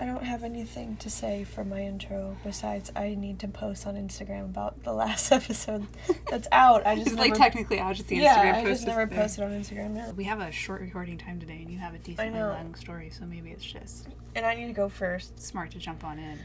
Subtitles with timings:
[0.00, 3.96] I don't have anything to say for my intro besides I need to post on
[3.96, 5.86] Instagram about the last episode
[6.30, 6.86] that's out.
[6.86, 8.68] I just It's like never- technically out, just the yeah, Instagram I post.
[8.70, 10.16] just never posted on Instagram yet.
[10.16, 13.26] We have a short recording time today, and you have a decently long story, so
[13.26, 15.38] maybe it's just And I need to go first.
[15.38, 16.38] smart to jump on in.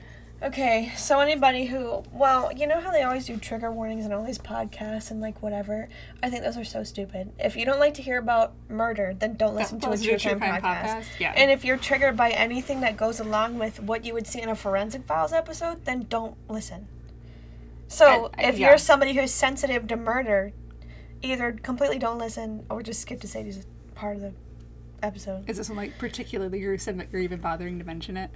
[0.43, 4.23] Okay, so anybody who, well, you know how they always do trigger warnings in all
[4.23, 5.87] these podcasts and like whatever?
[6.21, 7.31] I think those are so stupid.
[7.39, 10.19] If you don't like to hear about murder, then don't listen to a true a
[10.19, 10.85] crime, crime podcast.
[10.85, 11.33] podcast, yeah.
[11.37, 14.49] And if you're triggered by anything that goes along with what you would see in
[14.49, 16.87] a forensic files episode, then don't listen.
[17.87, 18.69] So I- I- if yeah.
[18.69, 20.51] you're somebody who's sensitive to murder,
[21.21, 24.33] either completely don't listen or just skip to Sadie's part of the
[25.01, 25.49] episode.
[25.49, 28.29] Is this one like particularly gruesome that you're even bothering to mention it?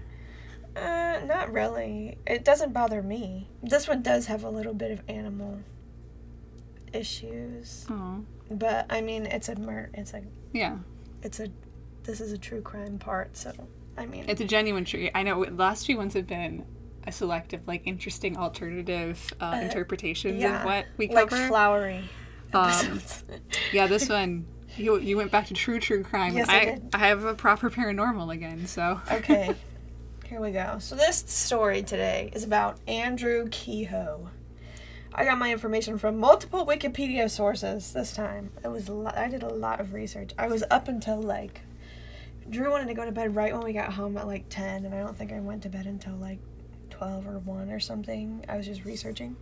[0.76, 2.18] Uh, not really.
[2.26, 3.48] It doesn't bother me.
[3.64, 5.60] This one does have a little bit of animal
[6.94, 9.90] issues, Oh, but I mean, it's a murder.
[9.94, 10.78] It's a, yeah.
[11.22, 11.48] it's a,
[12.04, 13.38] this is a true crime part.
[13.38, 13.54] So,
[13.98, 15.12] I mean, It's a genuine tree.
[15.14, 15.40] I know.
[15.40, 16.66] Last few ones have been
[17.06, 21.16] a selective, like interesting alternative uh, interpretations yeah, of what we call.
[21.16, 21.48] like cover.
[21.48, 22.04] flowery
[22.54, 23.02] Um,
[23.74, 24.46] yeah, this one.
[24.78, 26.36] You, you went back to true true crime.
[26.38, 26.90] Yes, I I did.
[26.94, 28.66] I have a proper paranormal again.
[28.68, 29.54] So okay,
[30.30, 30.78] here we go.
[30.78, 34.30] So this story today is about Andrew Kehoe.
[35.12, 38.52] I got my information from multiple Wikipedia sources this time.
[38.64, 40.34] It was a lot, I did a lot of research.
[40.38, 41.62] I was up until like
[42.48, 44.94] Drew wanted to go to bed right when we got home at like 10 and
[44.94, 46.38] I don't think I went to bed until like
[46.92, 48.46] 12 or 1 or something.
[48.48, 49.36] I was just researching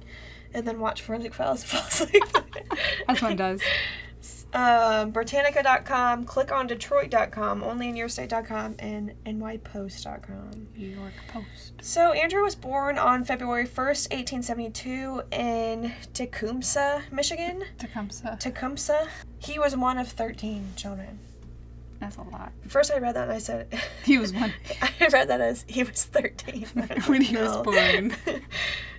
[0.54, 2.24] and then watched Forensic Files fall asleep.
[3.10, 3.62] as one does.
[4.54, 10.68] um, Britannica.com, click on Detroit.com, onlyinyourstate.com, and NYPost.com.
[10.76, 11.74] New York Post.
[11.82, 17.64] So, Andrew was born on February 1st, 1872, in Tecumseh, Michigan.
[17.78, 18.38] Tecumseh.
[18.40, 19.08] Tecumseh.
[19.40, 21.20] He was one of 13 children.
[22.00, 22.52] That's a lot.
[22.68, 23.68] First, I read that and I said,
[24.04, 24.54] He was one.
[24.82, 26.68] I read that as he was 13.
[27.08, 28.16] When he was born.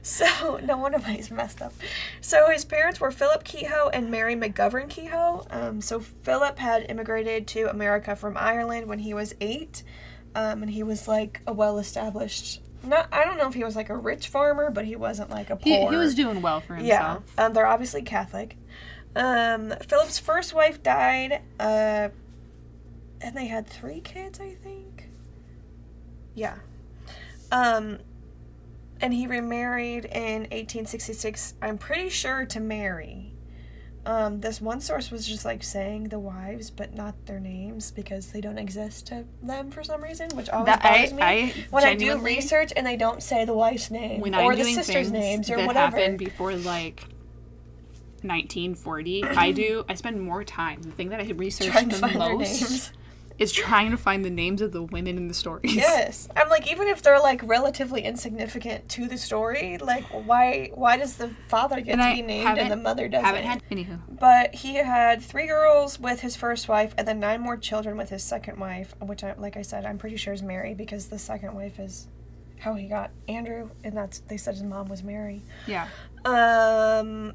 [0.02, 1.72] so, no wonder why he's messed up.
[2.20, 5.46] So, his parents were Philip Kehoe and Mary McGovern Kehoe.
[5.50, 9.82] Um, so, Philip had immigrated to America from Ireland when he was eight.
[10.34, 13.74] Um, and he was like a well established, not, I don't know if he was
[13.74, 15.90] like a rich farmer, but he wasn't like a poor.
[15.90, 17.38] he was doing well for Yeah, himself.
[17.38, 18.56] um, they're obviously Catholic.
[19.16, 22.10] Um, Philip's first wife died, uh,
[23.20, 25.08] and they had three kids, I think.
[26.34, 26.56] Yeah.
[27.50, 27.98] Um,
[29.00, 31.54] and he remarried in 1866.
[31.62, 33.34] I'm pretty sure to Mary.
[34.06, 38.32] Um, this one source was just like saying the wives, but not their names because
[38.32, 41.22] they don't exist to them for some reason, which always That bothers I, me.
[41.22, 44.58] I when I do research and they don't say the wife's name when or I'm
[44.58, 45.96] the sisters' names or that whatever.
[45.98, 47.00] happened before like
[48.22, 49.84] 1940, I do.
[49.88, 50.82] I spend more time.
[50.82, 52.92] The thing that I research the most.
[53.38, 55.74] Is trying to find the names of the women in the stories.
[55.74, 60.96] Yes, I'm like even if they're like relatively insignificant to the story, like why why
[60.96, 63.24] does the father get And to be named and the mother doesn't?
[63.24, 64.00] Haven't had anywho.
[64.08, 68.10] But he had three girls with his first wife, and then nine more children with
[68.10, 71.18] his second wife, which, I, like I said, I'm pretty sure is Mary because the
[71.18, 72.08] second wife is
[72.58, 75.42] how he got Andrew, and that's they said his mom was Mary.
[75.68, 75.86] Yeah,
[76.24, 77.34] Um,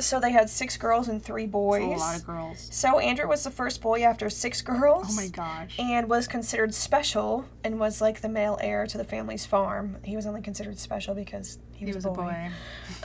[0.00, 1.82] so they had six girls and three boys.
[1.92, 2.68] it's a lot of girls.
[2.72, 5.06] so Andrew was the first boy after six girls.
[5.10, 5.74] Oh my gosh.
[5.78, 9.96] and was considered special and was like the male heir to the family's farm.
[10.04, 12.22] He was only considered special because he was, He was a a boy.
[12.22, 12.50] boy.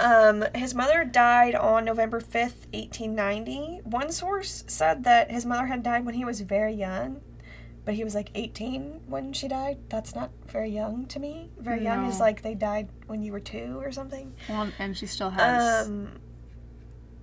[0.03, 3.81] Um, his mother died on November 5th, 1890.
[3.84, 7.22] One source said that his mother had died when he was very young,
[7.85, 9.78] but he was like 18 when she died.
[9.89, 11.51] That's not very young to me.
[11.59, 14.34] Very young is like they died when you were two or something.
[14.50, 15.88] Well, and she still has.
[15.88, 16.09] Um,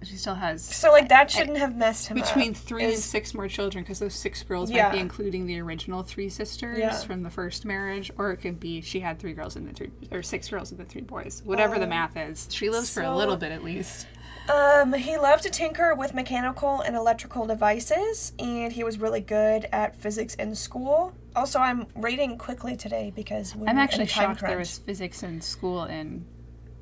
[0.05, 2.25] she still has so like that shouldn't have messed him up.
[2.25, 2.57] between up.
[2.57, 4.85] three and six more children because those six girls Yeah.
[4.89, 6.97] might be including the original three sisters Yeah.
[7.01, 9.91] from the first marriage, or it could be she had three girls and the three
[10.11, 11.43] or six girls and the three boys.
[11.45, 14.07] Whatever the Um, math is, she lives for a little bit at least.
[14.53, 19.69] Um, he loved to tinker with mechanical and electrical devices, and he was really good
[19.73, 21.13] at physics in school.
[21.37, 24.79] Also, I'm reading quickly today because we I'm actually in a time shocked there was
[24.79, 26.25] physics in school in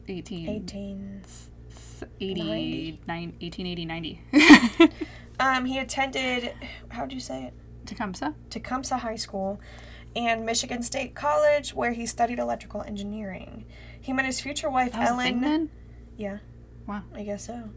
[0.09, 1.23] 18, 18.
[2.21, 4.21] 80, 9, 1880, 90.
[5.41, 6.53] Um, he attended,
[6.91, 7.55] how do you say it?
[7.87, 8.35] Tecumseh?
[8.51, 9.59] Tecumseh High School
[10.15, 13.65] and Michigan State College, where he studied electrical engineering.
[13.99, 15.25] He met his future wife, That was Ellen.
[15.25, 15.71] thing then?
[16.19, 16.39] Yeah.
[16.87, 17.05] Wow.
[17.15, 17.71] I guess so.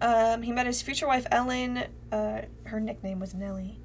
[0.00, 1.84] Um, he met his future wife Ellen.
[2.10, 3.78] Uh, her nickname was Nellie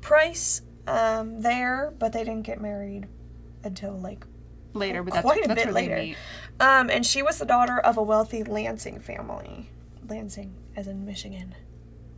[0.00, 0.62] Price.
[0.86, 3.08] Um, there, but they didn't get married
[3.62, 4.24] until like.
[4.78, 5.96] Later, but that's, Quite a that's bit really later.
[5.98, 6.16] neat.
[6.60, 9.70] Um, and she was the daughter of a wealthy Lansing family.
[10.08, 11.54] Lansing, as in Michigan.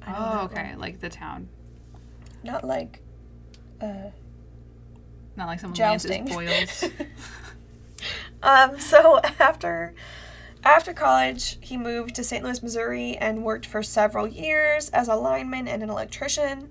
[0.06, 0.70] Oh, okay.
[0.70, 0.78] one.
[0.78, 1.48] Like the town.
[2.42, 3.02] Not like,
[3.80, 4.10] uh,
[5.36, 6.24] Not like someone Jousting.
[6.26, 6.84] boils.
[8.42, 9.94] Um, so after
[10.64, 12.44] after college, he moved to St.
[12.44, 16.70] Louis, Missouri, and worked for several years as a lineman and an electrician.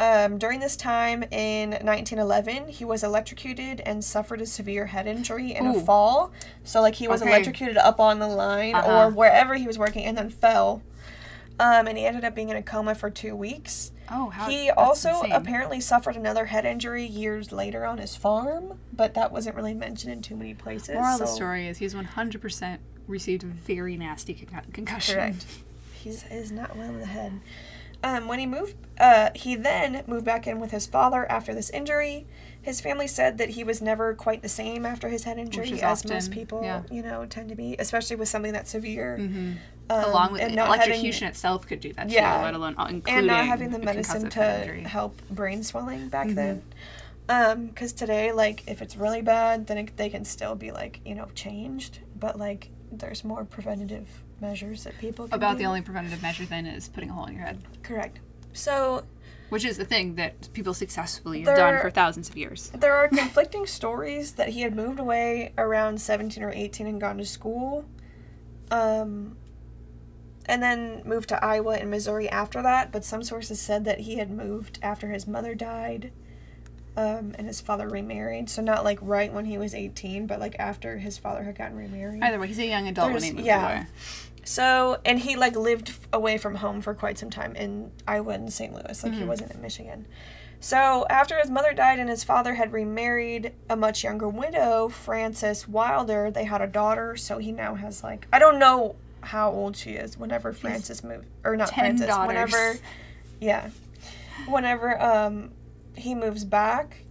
[0.00, 5.52] Um, during this time in 1911, he was electrocuted and suffered a severe head injury
[5.54, 6.32] in a fall.
[6.64, 7.30] So, like, he was Okay.
[7.30, 9.08] electrocuted up on the line Uh-huh.
[9.08, 10.80] or wherever he was working and then fell.
[11.58, 13.92] Um, and he ended up being in a coma for two weeks.
[14.10, 15.32] Oh, how He also insane.
[15.32, 20.14] apparently suffered another head injury years later on his farm, but that wasn't really mentioned
[20.14, 20.94] in too many places.
[20.94, 25.16] Moral of the so- story is he's 100% received a very nasty con- concussion.
[25.16, 25.44] Correct.
[26.02, 27.40] He's is not well in the head.
[28.02, 31.68] Um, when he moved, uh, he then moved back in with his father after this
[31.70, 32.26] injury.
[32.62, 36.06] His family said that he was never quite the same after his head injury, as
[36.06, 36.82] most people, yeah.
[36.90, 39.16] you know, tend to be, especially with something that severe.
[39.16, 39.52] hmm
[39.90, 42.42] Um, Along with and not having- itself could do that too, Yeah.
[42.42, 44.40] let alone uh, including and not having the medicine to
[44.86, 46.34] help brain swelling back Mhm.
[46.36, 46.62] then.
[47.28, 51.00] Um, because today, like, if it's really bad, then it, they can still be like,
[51.04, 51.98] you know, changed.
[52.18, 54.06] But like, there's more preventative
[54.40, 55.58] measures that people can About do.
[55.58, 58.20] the only preventative measure then is putting a hole in your head, correct.
[58.52, 59.04] So
[59.50, 62.70] which is the thing that people successfully have done for thousands of years.
[62.70, 67.18] There are conflicting stories that he had moved away around 17 or 18 and gone
[67.18, 67.84] to school.
[68.70, 69.36] Um,
[70.46, 74.16] and then moved to Iowa and Missouri after that, but some sources said that he
[74.16, 76.12] had moved after his mother died
[76.96, 78.48] um, and his father remarried.
[78.50, 81.76] So, not like right when he was 18, but like after his father had gotten
[81.76, 82.22] remarried.
[82.22, 83.72] Either way, he's a young adult when he There's- moved yeah.
[83.80, 83.86] away.
[84.44, 88.52] So, and he like lived away from home for quite some time in Iowa and
[88.52, 88.72] St.
[88.72, 89.02] Louis.
[89.04, 89.26] Like he Mhm.
[89.26, 90.06] wasn't in Michigan.
[90.62, 95.66] So, after his mother died and his father had remarried a much younger widow, Frances
[95.66, 97.16] Wilder, they had a daughter.
[97.16, 100.18] So he now has like I don't know how old she is.
[100.18, 102.26] Whenever Frances moved, or not 10 Frances, daughters.
[102.28, 102.78] whenever,
[103.40, 103.70] yeah,
[104.46, 105.50] whenever um
[105.96, 107.04] he moves back,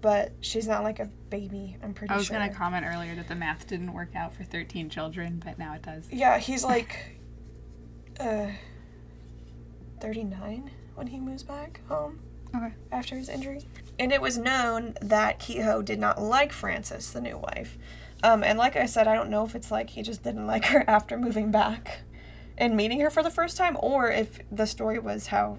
[0.00, 1.76] but she's not like a baby.
[1.82, 2.14] I'm pretty sure.
[2.14, 2.38] I was sure.
[2.38, 5.82] to comment earlier that the math didn't work out for 13 children, but now it
[5.82, 6.08] does.
[6.10, 7.20] Yeah, he's like
[8.20, 8.48] uh
[10.00, 12.20] 39 when he moves back home
[12.54, 12.72] Okay.
[12.90, 13.60] after his injury.
[13.98, 17.76] And it was known that Kehoe did not like Frances, the new wife.
[18.22, 20.64] Um, and like I said, I don't know if it's like he just didn't like
[20.66, 22.00] her after moving back
[22.56, 25.58] and meeting her for the first time, or if the story was how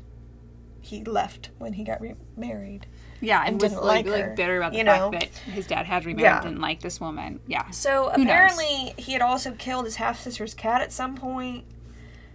[0.82, 2.88] he left when he got remarried.
[3.22, 5.12] Yeah, and, And was didn't like, like like her, bitter about the you fact know?
[5.12, 6.42] that his dad had remarried, Yeah.
[6.42, 7.40] didn't like this woman.
[7.48, 7.70] Yeah.
[7.72, 8.32] So Who knows?
[8.32, 11.66] apparently, he had also killed his half sister's cat at some point,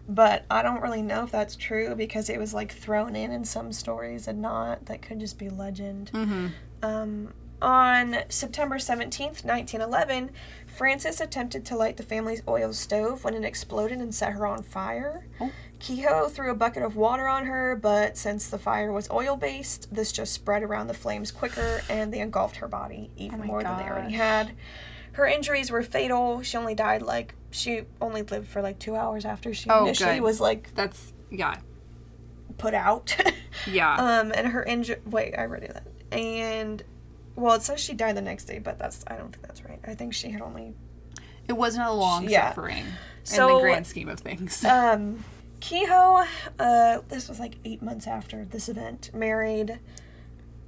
[0.09, 3.45] but I don't really know if that's true because it was like thrown in in
[3.45, 4.87] some stories and not.
[4.87, 6.11] That could just be legend.
[6.13, 6.47] Mm-hmm.
[6.83, 7.33] Um,
[7.63, 10.31] on September 17th, 1911,
[10.75, 14.62] Frances attempted to light the family's oil stove when it exploded and set her on
[14.62, 15.26] fire.
[15.41, 15.50] Oh.
[15.79, 19.94] Kehoe threw a bucket of water on her, but since the fire was oil based,
[19.94, 23.62] this just spread around the flames quicker and they engulfed her body even Oh more
[23.62, 24.53] than they already had.
[25.12, 26.43] Her injuries were fatal.
[26.43, 30.15] She only died like, she only lived for like two hours after she Oh, initially
[30.15, 30.23] good.
[30.23, 31.56] was like That's, yeah.
[32.59, 33.17] put out.
[33.70, 33.94] Yeah.
[33.94, 34.97] Um, and her injury.
[35.06, 35.87] Wait, I already that.
[36.11, 36.82] And
[37.37, 39.74] well, it says she died the next day, but that's I don't think that's right.
[39.87, 40.75] I think she had only.
[41.49, 42.49] it wasn't a long yeah.
[42.49, 42.85] suffering
[43.31, 44.65] in the grand scheme of things.
[44.69, 45.25] Um,
[45.61, 46.25] Kehoe.
[46.58, 49.11] Uh, this was like eight months after this event.
[49.15, 49.79] Married.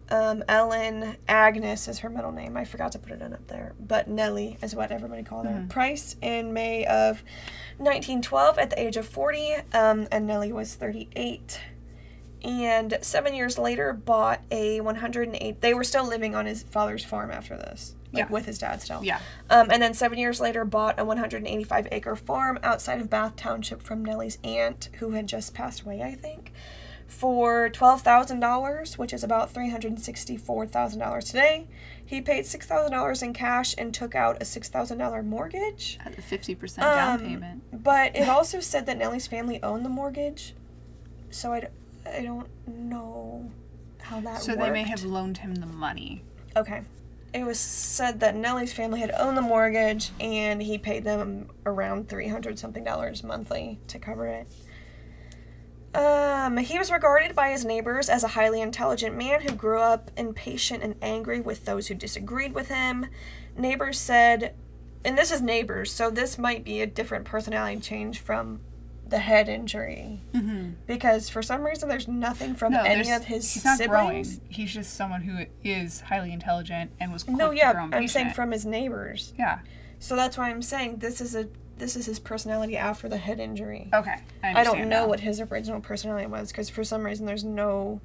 [0.09, 2.57] Um, Ellen Agnes is her middle name.
[2.57, 5.53] I forgot to put it in up there, but Nellie is what everybody called her.
[5.53, 5.69] Mhm.
[5.69, 7.25] Price in May of
[7.79, 11.61] 1912 at the age of 40, um, and Nellie was 38.
[12.45, 15.61] And seven years later, bought a 108.
[15.61, 18.31] They were still living on his father's farm after this, like Yeah.
[18.31, 19.03] with his dad still.
[19.05, 19.19] yeah.
[19.51, 23.83] Um, and then seven years later, bought a 185 acre farm outside of Bath Township
[23.83, 26.53] from Nellie's aunt, who had just passed away, I think,
[27.07, 31.67] for $12,000, which is about $364,000 today.
[32.05, 35.99] He paid $6,000 in cash and took out a $6,000 mortgage.
[36.05, 37.83] At a 50% down Um, payment.
[37.85, 40.55] But it also said that Nellie's family owned the mortgage.
[41.31, 41.67] So I, d-
[42.07, 43.51] I don't know
[44.01, 44.63] how that So worked.
[44.63, 46.23] they may have loaned him the money.
[46.57, 46.83] Okay.
[47.37, 52.09] It was said that Nellie's family had owned the mortgage and he paid them around
[52.09, 54.49] 300 something dollars monthly to cover it.
[55.95, 60.11] Um, he was regarded by his neighbors as a highly intelligent man who grew up
[60.17, 63.05] impatient and angry with those who disagreed with him.
[63.55, 64.55] Neighbors said,
[65.05, 68.61] and this is neighbors, so this might be a different personality change from
[69.09, 70.21] the head injury.
[70.35, 70.71] Mm-hmm.
[70.87, 74.37] Because for some reason, there's nothing from No, any of his he's not siblings.
[74.39, 74.41] growing.
[74.49, 78.11] He's just someone who is highly intelligent and was No, yeah, I'm impatient.
[78.11, 79.33] saying from his neighbors.
[79.39, 79.61] Yeah.
[80.01, 81.49] So that's why I'm saying this is a
[81.79, 83.91] this is his personality after the head injury.
[83.93, 84.17] Okay.
[84.43, 85.07] I, I don't know now.
[85.09, 88.01] what his original personality was because for some reason there's no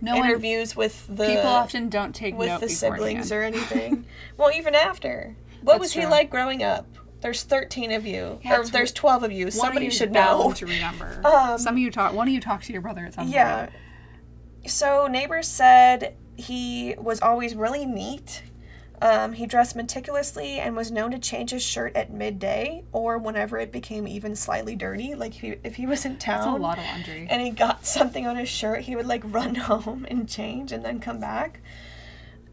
[0.00, 4.04] No interviews with the People often don't take with the siblings or anything.
[4.36, 5.36] well, even after.
[5.62, 6.86] What That's was he like growing up?
[7.24, 9.50] There's 13 of you, Yeah, or there's 12 of you.
[9.50, 10.52] Somebody of you should know.
[10.54, 11.22] to remember.
[11.24, 12.12] Um, some of you talk.
[12.12, 13.60] One of you talk to your brother at some Yeah.
[13.68, 14.70] point.
[14.70, 18.42] So neighbors said he was always really neat.
[19.00, 23.56] Um, he dressed meticulously and was known to change his shirt at midday or whenever
[23.58, 25.14] it became even slightly dirty.
[25.14, 27.26] Like if he, if he was in town, That's a lot of laundry.
[27.30, 30.84] and he got something on his shirt, he would like run home and change and
[30.84, 31.60] then come back.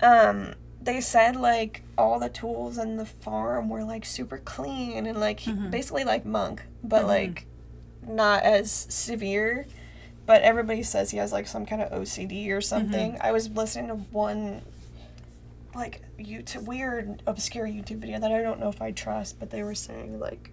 [0.02, 5.20] Um, they said like all the tools in the farm were like super clean and
[5.20, 5.70] like Mhm.
[5.72, 7.08] basically like monk, but Mhm.
[7.08, 7.46] like
[8.08, 9.66] not as severe.
[10.26, 13.18] But everybody says he has like some kind of OCD or something.
[13.22, 14.62] I was listening to one
[15.76, 19.64] like YouTube weird obscure YouTube video that I don't know if I trust, but they
[19.64, 20.52] were saying like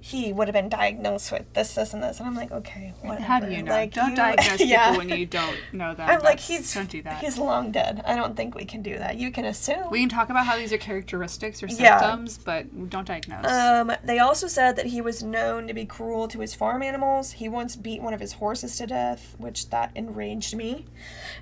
[0.00, 3.22] he would have been diagnosed with this, this, and this, and I'm like, okay, whatever.
[3.24, 3.72] How do you know?
[3.72, 4.90] Like, don't you- diagnose yeah.
[4.92, 6.08] people when you don't know them.
[6.08, 7.18] I'm like, he's don't do that.
[7.22, 8.02] he's long dead.
[8.06, 9.16] I don't think we can do that.
[9.16, 9.90] You can assume.
[9.90, 11.98] We can talk about how these are characteristics or Yeah.
[12.00, 13.44] symptoms, but don't diagnose.
[13.46, 17.32] Um, they also said that he was known to be cruel to his farm animals.
[17.32, 20.86] He once beat one of his horses to death, which that enraged me.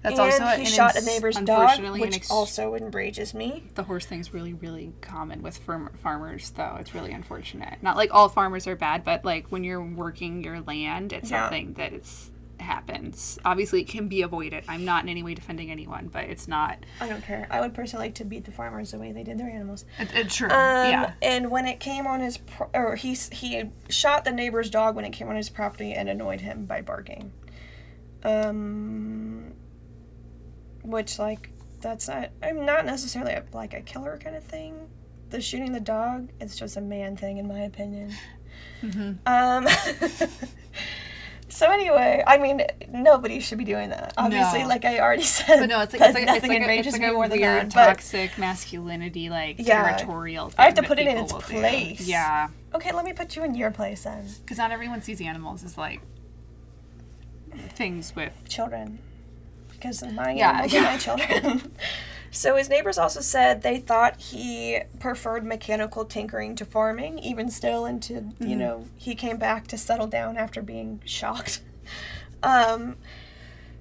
[0.03, 3.65] That's and also he shot a neighbor's dog, which ex- also enrages me.
[3.75, 6.77] the horse thing's really, really common with farm- farmers, though.
[6.81, 7.83] It's really unfortunate.
[7.83, 11.45] Not like all farmers are bad, but like when you're working your land, it's Yeah.
[11.45, 13.39] something that it's happens.
[13.45, 14.65] Obviously, it can be avoided.
[14.67, 16.79] I'm not in any way defending anyone, but it's not.
[17.01, 17.47] I don't care.
[17.51, 19.85] I would personally like to beat the farmers the way they did their animals.
[19.99, 20.49] It, it's true.
[20.49, 20.55] Um,
[20.91, 21.13] yeah.
[21.21, 25.05] And when it came on his, pro- or he he shot the neighbor's dog when
[25.05, 27.31] it came on his property and annoyed him by barking.
[28.25, 29.53] Um,
[30.83, 31.51] which like
[31.81, 32.31] that's not.
[32.43, 34.89] I'm not necessarily a, like a killer kind of thing.
[35.29, 38.13] The shooting the dog, it's just a man thing in my opinion.
[38.81, 39.67] Hmm Um.
[41.49, 44.13] So anyway, I mean, nobody should be doing that.
[44.19, 44.69] Obviously, No.
[44.69, 46.71] like I already said, But no, it's like it's like, it's nothing like, a, it's
[46.71, 47.71] enrages like me more than that.
[47.71, 49.83] Toxic masculinity, like Yeah.
[49.97, 50.53] territorial.
[50.59, 51.47] I have to put it in its will do.
[51.47, 52.01] place.
[52.01, 54.29] Yeah, okay, let me put you in your place then.
[54.43, 56.03] because not everyone sees animals as like
[57.71, 58.35] things with.
[58.49, 58.99] children
[59.71, 60.81] because my Yeah, animals yeah.
[60.81, 61.73] are my children.
[62.31, 67.85] so his neighbors also said they thought he preferred mechanical tinkering to farming, even still
[67.87, 68.59] into you Mhm.
[68.59, 71.61] know he came back to settle down after being shocked.
[72.43, 72.97] Um,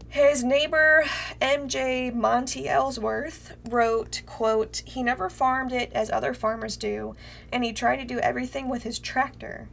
[0.07, 1.03] his neighbor
[1.41, 7.15] MJ Monty Ellsworth wrote, quote, he never farmed it as other farmers do,
[7.51, 9.67] and he tried to do everything with his tractor.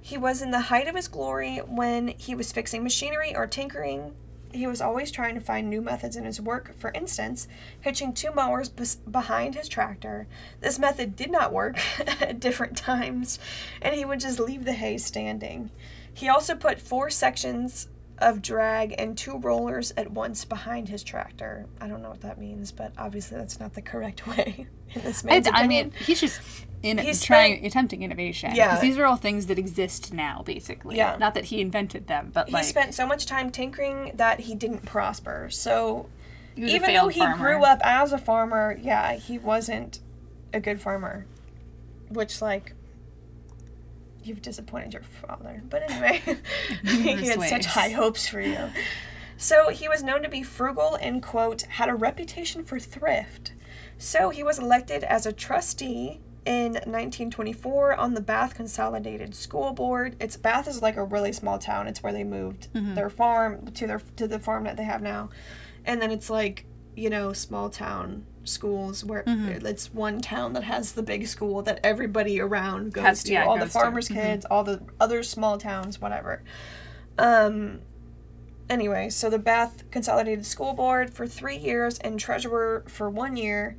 [0.00, 4.14] He was in the height of his glory when he was fixing machinery or tinkering.
[4.52, 6.74] He was always trying to find new methods in his work.
[6.78, 7.48] For instance,
[7.80, 10.26] hitching two mowers behind his tractor.
[10.60, 11.78] This method did not work
[12.20, 13.38] at different times,
[13.82, 15.70] and he would just leave the hay standing.
[16.12, 17.88] He also put four sections
[18.20, 21.66] of drag and two rollers at once behind his tractor.
[21.80, 25.22] I don't know what that means, but obviously that's not the correct way in this
[25.24, 26.40] man's It's, I mean, he's just
[26.82, 28.54] in He's trying spent- attempting innovation.
[28.54, 28.68] Yeah.
[28.68, 30.96] because these are all things that exist now, basically.
[30.96, 31.16] Yeah.
[31.16, 34.40] not that he invented them, but like he like spent so much time tinkering that
[34.40, 35.48] he didn't prosper.
[35.50, 36.08] So
[36.54, 37.36] he was a even though he farmer.
[37.36, 40.00] grew up as a farmer, yeah, he wasn't
[40.52, 41.26] a good farmer.
[42.08, 42.72] Which like
[44.28, 45.62] you've disappointed your father.
[45.68, 46.22] But anyway,
[46.84, 48.70] he had such high hopes for you.
[49.36, 53.52] So he was known to be frugal and quote had a reputation for thrift.
[53.96, 60.16] So he was elected as a trustee in 1924 on the Bath Consolidated School Board.
[60.20, 61.86] It's Bath is like a really small town.
[61.86, 62.94] It's where they moved Mhm.
[62.94, 65.30] their farm to their to the farm that they have now.
[65.84, 66.64] And then it's like,
[66.96, 69.64] you know, small town schools where Mhm.
[69.64, 73.32] it's one town that has the big school that everybody around goes Has- to.
[73.32, 73.78] yeah, all the goes to.
[73.78, 74.14] farmers' Mhm.
[74.14, 76.42] kids, all the other small towns, whatever.
[77.18, 77.80] Um
[78.70, 83.76] anyway, so the Bath Consolidated School Board for three years and treasurer for one year.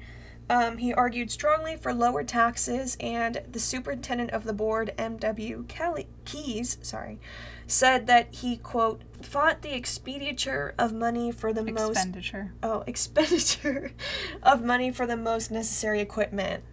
[0.52, 5.66] Um, he argued strongly for lower taxes, and the superintendent of the board, M.W.
[5.68, 7.20] Kelly Keys, sorry,
[7.68, 12.54] said that he quote fought the expenditure of money for the most expenditure.
[12.64, 13.92] oh expenditure
[14.44, 16.64] of money for the most necessary equipment.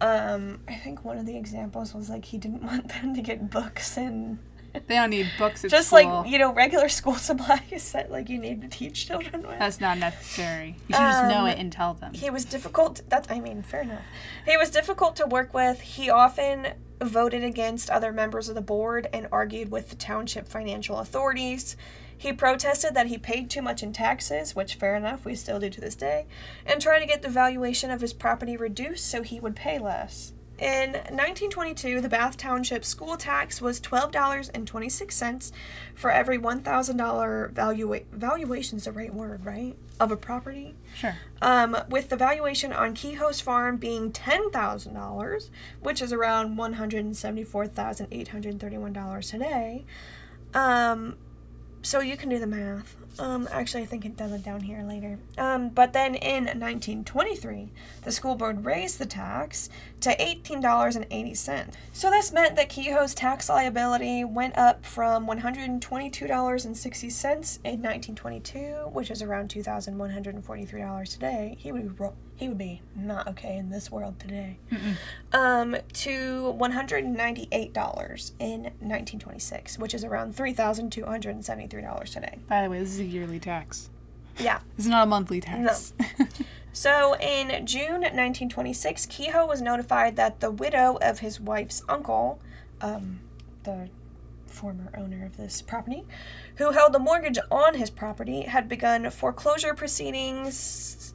[0.00, 3.50] Um, I think one of the examples was like he didn't want them to get
[3.50, 4.38] books and
[4.72, 6.22] They don't need books at just school.
[6.22, 9.58] like you know regular school supplies that like you need to teach children with.
[9.58, 10.76] That's not necessary.
[10.88, 12.14] You should just know Um, it and tell them.
[12.14, 14.02] he was difficult that i mean fair enough
[14.46, 16.68] he was difficult to work with he often
[17.00, 21.76] voted against other members of the board and argued with the township financial authorities.
[22.16, 25.70] He protested that he paid too much in taxes which fair enough we still do
[25.70, 26.26] to this day
[26.66, 30.32] and tried to get the valuation of his property reduced so he would pay less
[30.58, 35.52] In 1922, the Bath Township school tax was $12.26
[35.94, 39.76] for every $1,000 valua- valuation's the right word, right?
[40.00, 40.74] Of a property.
[40.96, 41.14] Sure.
[41.40, 45.50] Um, with the valuation on Kehoe's farm being $10,000,
[45.80, 49.84] which is around $174,831 today.
[50.54, 51.16] Um,
[51.88, 52.94] so you can do the math.
[53.18, 55.18] Um, actually, I think it does it down here later.
[55.38, 57.70] Um, but then in 1923,
[58.02, 59.70] the school board raised the tax
[60.02, 61.72] to $18.80.
[61.94, 69.22] So this meant that Kehoe's tax liability went up from $122.60 in 1922, which is
[69.22, 71.56] around $2,143 today.
[71.58, 72.04] He would be
[72.38, 74.58] he would be not okay in this world today.
[75.32, 82.38] Um, to $198 in 1926, which is around $3,273 today.
[82.48, 83.90] By the way, this is a yearly tax.
[84.38, 84.60] Yeah.
[84.76, 85.92] This is not a monthly tax.
[85.98, 86.26] No.
[86.78, 92.38] So in June 1926, Kehoe was notified that the widow of his wife's uncle,
[92.80, 93.18] um,
[93.64, 93.88] the
[94.46, 96.04] former owner of this property,
[96.54, 101.14] who held the mortgage on his property, had begun foreclosure proceedings,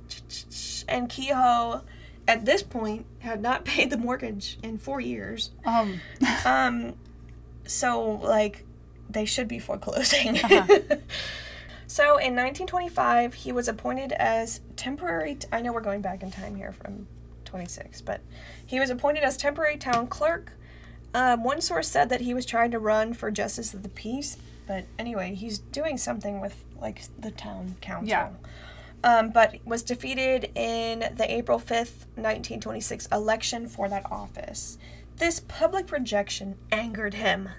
[0.88, 1.82] and Kehoe,
[2.28, 5.52] at this point, had not paid the mortgage in four years.
[5.66, 6.00] um,
[6.46, 6.96] Um,
[7.66, 8.66] so like
[9.10, 10.38] they should be foreclosing.
[10.38, 10.66] Uh-huh.
[11.88, 15.38] so in 1925, he was appointed as temporary.
[15.52, 17.08] I know we're going back in time here from
[17.46, 18.22] 26, but
[18.66, 20.54] he was appointed as temporary town clerk.
[21.14, 24.38] Um, one source said that he was trying to run for justice of the peace,
[24.66, 28.08] but anyway, he's doing something with like the town council.
[28.10, 28.30] Yeah.
[29.04, 34.78] Um, but was defeated in the April 5th, 1926 election for that office.
[35.18, 37.50] This public rejection angered him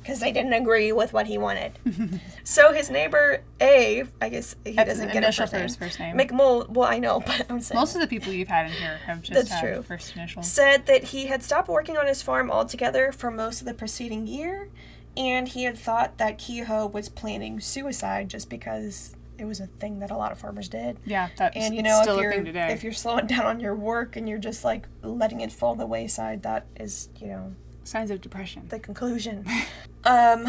[0.00, 1.78] because they didn't agree with what he wanted.
[2.44, 5.62] so his neighbor A, I guess he That's doesn't get a first name.
[5.62, 6.16] his first name.
[6.16, 8.98] McMull, well, I know, but I'm saying Most of the people you've had in here
[9.06, 9.82] have just That's had true.
[9.82, 10.46] first initials.
[10.50, 14.26] said that he had stopped working on his farm altogether for most of the preceding
[14.26, 14.68] year,
[15.16, 19.98] and he had thought that Kehoe was planning suicide just because it was a thing
[20.00, 20.98] that a lot of farmers did.
[21.04, 22.72] Yeah, that's And you know, still if a you're thing today.
[22.72, 25.86] if you're slowing down on your work and you're just like letting it fall the
[25.86, 28.66] wayside, that is, you know, Signs of depression.
[28.68, 29.44] the conclusion.
[30.04, 30.46] um,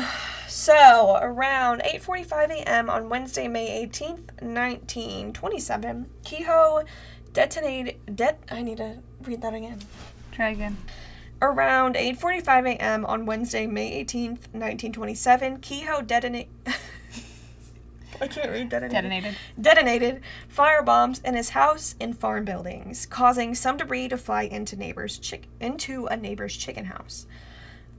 [0.48, 2.90] so around 8:45 a.m.
[2.90, 6.84] on Wednesday, May 18th, 1927, Kehoe
[7.34, 7.98] detonated.
[8.16, 8.40] Det.
[8.50, 9.80] I need to read that again.
[10.32, 10.78] Try again.
[11.42, 13.06] Around 8:45 a.m.
[13.06, 16.48] on Wednesday, May 18th, 1927, Kehoe detonate.
[18.22, 18.92] I can't read detonated.
[18.92, 19.36] Detonated.
[19.60, 20.22] Detonated
[20.56, 25.48] firebombs in his house and farm buildings, causing some debris to fly into neighbors' chick-
[25.60, 27.26] into a neighbor's chicken house.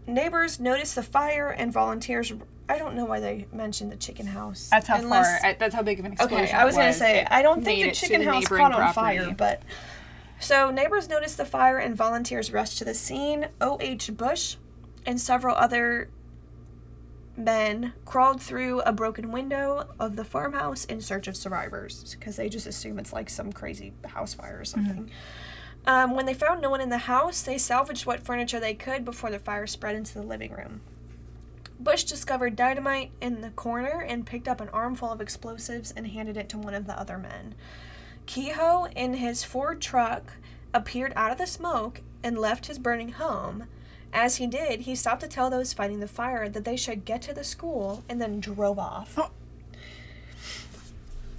[0.06, 2.32] Neighbors noticed the fire and volunteers.
[2.68, 4.68] I don't know why they mentioned the chicken house.
[4.70, 5.54] That's how unless- far.
[5.58, 6.44] That's how big of an explosion.
[6.44, 8.92] Okay, I was it gonna say It I don't think the chicken house caught on
[8.92, 9.62] fire, but
[10.38, 13.48] so neighbors noticed the fire and volunteers rushed to the scene.
[13.60, 13.78] O.
[13.80, 14.16] H.
[14.16, 14.56] Bush
[15.04, 16.08] and several other
[17.36, 22.48] men crawled through a broken window of the farmhouse in search of survivors because they
[22.48, 25.10] just assume it's like some crazy house fire or something.
[25.86, 29.04] Um, when they found no one in the house, they salvaged what furniture they could
[29.04, 30.80] before the fire spread into the living room.
[31.78, 36.36] Bush discovered dynamite in the corner and picked up an armful of explosives and handed
[36.36, 37.54] it to one of the other men.
[38.24, 40.32] Kehoe, in his Ford truck,
[40.74, 43.68] appeared out of the smoke and left his burning home.
[44.12, 47.22] As he did, he stopped to tell those fighting the fire that they should get
[47.22, 49.18] to the school and then drove off.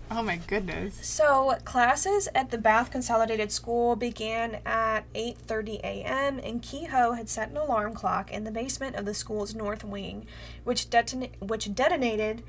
[0.09, 1.05] Oh my goodness.
[1.05, 6.39] So, classes at the Bath Consolidated School began at 8:30 a.m.
[6.39, 10.25] and Kehoe had set an alarm clock in the basement of the school's north wing,
[10.63, 12.41] which detona- which detonated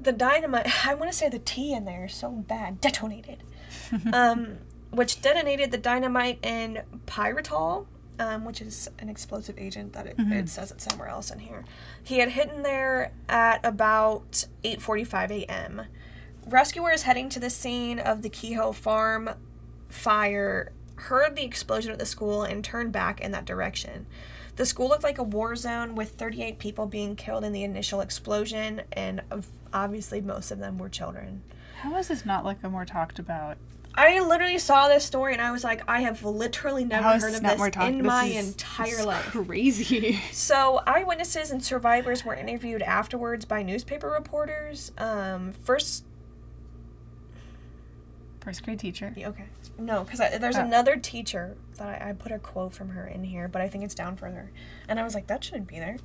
[0.00, 0.66] the dynamite.
[0.86, 2.80] I want to say the T in there so bad.
[2.80, 3.42] Detonated.
[4.12, 4.58] um,
[4.90, 7.86] which detonated the dynamite in pyrotol,
[8.18, 11.64] um, which is an explosive agent that it, it says it somewhere else in here.
[12.02, 15.82] He had hidden there at about 8:45 a.m.
[16.46, 19.30] Rescuers heading to the scene of the Kehoe farm
[19.88, 24.06] fire heard the explosion at the school and turned back in that direction.
[24.56, 28.00] The school looked like a war zone with 38 people being killed in the initial
[28.00, 29.22] explosion, and
[29.72, 31.42] obviously most of them were children.
[31.80, 33.56] How is this not like a more talked about?
[33.96, 37.42] I literally saw this story and I was like, I have literally never heard of
[37.42, 39.26] this in this my is- entire life.
[39.26, 40.20] Crazy.
[40.32, 44.90] So, eyewitnesses and survivors were interviewed afterwards by newspaper reporters.
[44.98, 46.04] Um, first,
[48.40, 49.14] First grade teacher.
[49.16, 49.44] okay,
[49.78, 50.60] no, because there's Oh.
[50.64, 53.84] another teacher that I, I put a quote from her in here, but I think
[53.84, 54.50] it's down further.
[54.86, 55.96] And I was like, that shouldn't be there.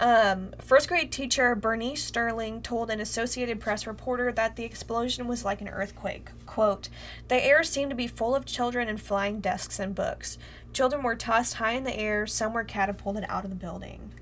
[0.00, 5.44] Um, first grade teacher Bernice Sterling told an Associated Press reporter that the explosion was
[5.44, 6.30] like an earthquake.
[6.46, 6.88] Quote,
[7.26, 10.38] The air seemed to be full of children and flying desks and books.
[10.72, 14.12] Children were tossed high in the air, some were catapulted out of the building.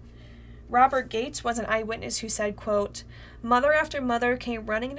[0.68, 3.04] Robert Gates was an eyewitness who said, quote,
[3.42, 4.98] Mother after mother came running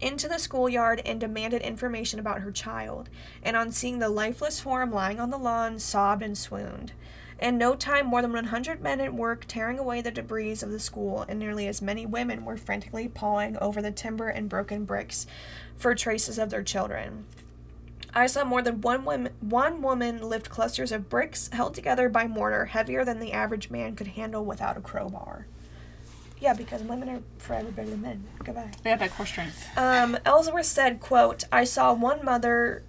[0.00, 3.08] into the schoolyard and demanded information about her child,
[3.42, 6.92] and on seeing the lifeless form lying on the lawn, sobbed and swooned.
[7.40, 10.78] In no time, more than 100 men at work tearing away the debris of the
[10.78, 15.26] school, and nearly as many women were frantically pawing over the timber and broken bricks
[15.76, 17.24] for traces of their children.
[18.12, 22.26] I saw more than one woman, one woman lift clusters of bricks held together by
[22.26, 25.46] mortar heavier than the average man could handle without a crowbar.
[26.40, 28.24] Yeah, because women are forever better than men.
[28.44, 28.70] Goodbye.
[28.82, 29.66] They have that core strength.
[29.78, 32.82] Um, Ellsworth said, quote, I saw one mother,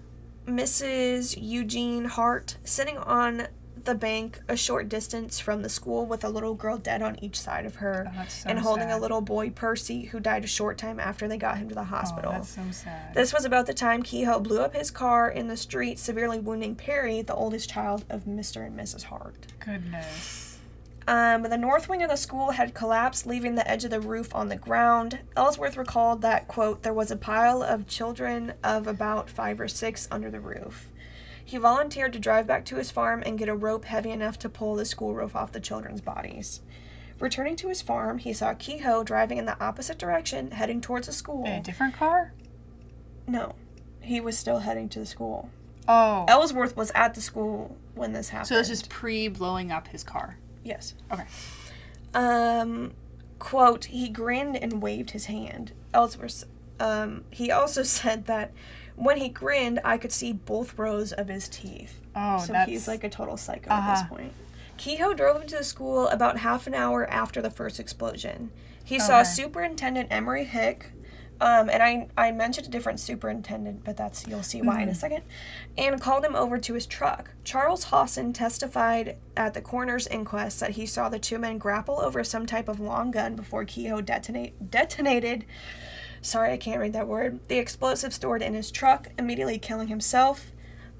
[0.46, 1.38] Mrs.
[1.40, 3.46] Eugene Hart, sitting on
[3.84, 7.38] the bank a short distance from the school with a little girl dead on each
[7.38, 10.78] side of her Oh, so and holding a little boy Percy who died a short
[10.78, 12.30] time after they got him to the hospital.
[12.32, 13.14] Oh, that's so sad.
[13.14, 16.74] This was about the time Kehoe blew up his car in the street, severely wounding
[16.74, 18.66] Perry, the oldest child of Mr.
[18.66, 19.04] and Mrs.
[19.04, 19.46] Hart.
[19.60, 20.58] Goodness.
[21.08, 24.32] Um, the north wing of the school had collapsed, leaving the edge of the roof
[24.34, 25.18] on the ground.
[25.36, 30.06] Ellsworth recalled that, quote, there was a pile of children of about five or six
[30.12, 30.91] under the roof.
[31.52, 34.48] He volunteered to drive back to his farm and get a rope heavy enough to
[34.48, 36.62] pull the school roof off the children's bodies.
[37.20, 41.12] Returning to his farm, he saw Kehoe driving in the opposite direction, heading towards the
[41.12, 41.44] school.
[41.44, 42.32] A different car?
[43.26, 43.54] No,
[44.00, 45.50] he was still heading to the school.
[45.86, 46.24] Oh.
[46.26, 48.48] Ellsworth was at the school when this happened.
[48.48, 50.38] so this is pre blowing up his car.
[50.64, 50.94] yes.
[51.12, 51.26] Okay.
[52.14, 52.92] Um,
[53.38, 55.72] quote, he grinned and waved his hand.
[55.92, 56.44] Ellsworth,
[56.80, 58.52] um, he also said that
[58.96, 62.00] when he grinned, I could see both rows of his teeth.
[62.14, 64.14] Oh, so that's he's like a total psycho at this Uh-huh.
[64.16, 64.32] point.
[64.76, 68.50] Kehoe drove into the school about half an hour after the first explosion.
[68.84, 70.86] He saw Superintendent Emory Huyck,
[71.40, 74.88] um, and I, I mentioned a different superintendent, but that's you'll see why in Mm-hmm.
[74.90, 75.22] a second,
[75.78, 77.30] and called him over to his truck.
[77.44, 82.24] Charles Hawson testified at the coroner's inquest that he saw the two men grapple over
[82.24, 85.44] some type of long gun before Kehoe detonate, detonated.
[86.22, 87.40] Sorry, I can't read that word.
[87.48, 90.52] The explosive stored in his truck, immediately killing himself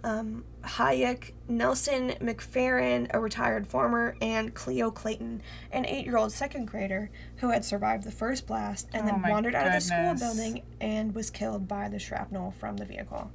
[0.04, 6.66] um, Huyck, Nelson McFarren, a retired farmer, and Cleo Clayton, an eight year old second
[6.66, 10.14] grader who had survived the first blast and Oh then wandered out of the school
[10.14, 13.30] building and was killed by the shrapnel from the vehicle.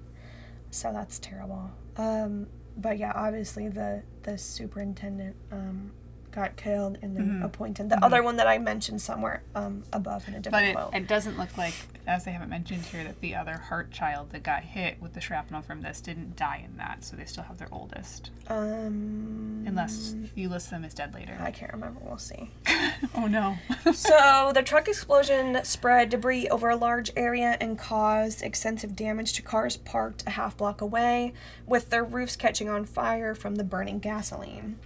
[0.71, 1.71] So that's terrible.
[1.95, 5.91] Um, but yeah, obviously the, the superintendent um,
[6.37, 7.43] got killed and then Mhm.
[7.45, 10.73] appointed the other one that I mentioned somewhere um, above in a But different it,
[10.75, 10.93] quote.
[10.93, 11.73] it doesn't look like,
[12.05, 15.19] as they haven't mentioned here, that the other heart child that got hit with the
[15.21, 18.29] shrapnel from this didn't die in that, so they still have their oldest.
[18.49, 21.35] um, Unless you list them as dead later.
[21.41, 21.99] I can't remember.
[22.03, 22.51] We'll see.
[23.15, 23.57] oh no.
[23.93, 29.41] so the truck explosion spread debris over a large area and caused extensive damage to
[29.41, 31.33] cars parked a half block away,
[31.65, 34.77] with their roofs catching on fire from the burning gasoline.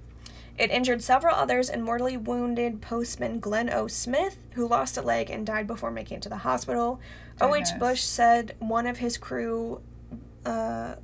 [0.61, 3.87] It injured several others and mortally wounded postman Glenn O.
[3.87, 6.99] Smith, who lost a leg and died before making it to the hospital.
[7.41, 7.55] O.
[7.55, 7.63] H.
[7.63, 7.79] Goodness.
[7.79, 9.81] Bush said one of his crew
[10.45, 10.97] uh,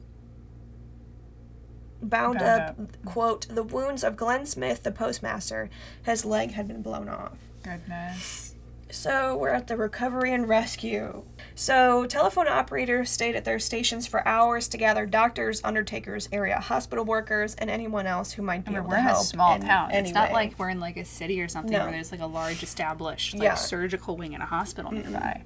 [2.04, 5.72] bound, Bound up, quote, the wounds of Glenn Smith, the postmaster.
[6.04, 7.40] His leg had been blown off.
[7.64, 8.47] Goodness.
[8.90, 11.24] So we're at the recovery and rescue.
[11.56, 17.04] So telephone operators stayed at their stations for hours to gather doctors, undertakers, area hospital
[17.04, 19.62] workers, and anyone else who might be mean, able we're to in a small in
[19.62, 19.92] town.
[19.92, 20.34] It's not way.
[20.34, 21.84] like we're in like a city or something No.
[21.84, 23.56] where there's like a large established like Yeah.
[23.56, 25.44] surgical wing and a hospital nearby.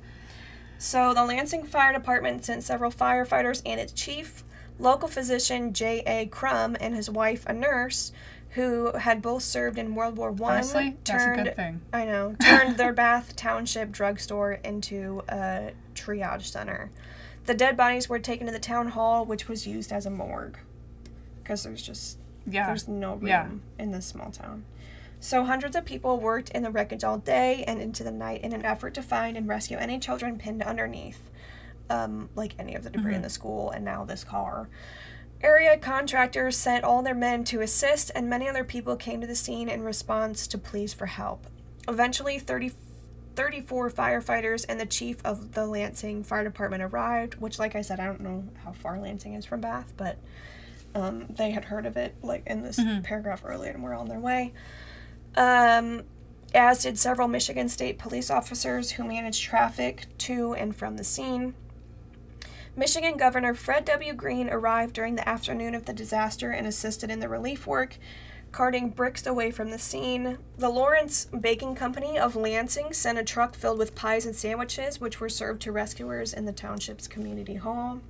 [0.78, 4.44] So the Lansing Fire Department sent several firefighters and its chief,
[4.80, 6.28] local physician J.A.
[6.28, 8.12] Crum, and his wife, a nurse,
[8.52, 10.54] who had both served in World War One.
[10.54, 11.82] Honestly, that's a turned good thing.
[11.94, 12.36] I know.
[12.42, 16.92] Turned their Bath Township drugstore into a triage center.
[17.46, 20.58] The dead bodies were taken to the town hall, which was used as a morgue.
[21.42, 22.68] Because there's just Yeah.
[22.68, 23.48] there's no room Yeah.
[23.80, 24.66] in this small town.
[25.20, 28.54] So hundreds of people worked in the wreckage all day and into the night in
[28.54, 31.30] an effort to find and rescue any children pinned underneath,
[31.90, 34.68] um, like any of the debris in the school and now this car.
[35.44, 39.36] Area contractors sent all their men to assist, and many other people came to the
[39.36, 41.48] scene in response to pleas for help.
[41.88, 42.74] Eventually, 30,
[43.36, 48.00] 34 firefighters and the chief of the Lansing Fire Department arrived, which, like I said,
[48.00, 50.18] I don't know how far Lansing is from Bath, but
[50.94, 54.20] um, they had heard of it, like in this paragraph earlier, and were on their
[54.20, 54.54] way.
[55.36, 56.04] Um,
[56.54, 61.54] as did several Michigan State police officers who managed traffic to and from the scene.
[62.76, 64.14] Michigan Governor Fred W.
[64.14, 67.98] Green arrived during the afternoon of the disaster and assisted in the relief work.
[68.54, 70.38] carting bricks away from the scene.
[70.58, 75.22] The Lawrence Baking Company of Lansing sent a truck filled with pies and sandwiches, which
[75.22, 78.02] were served to rescuers in the township's community hall.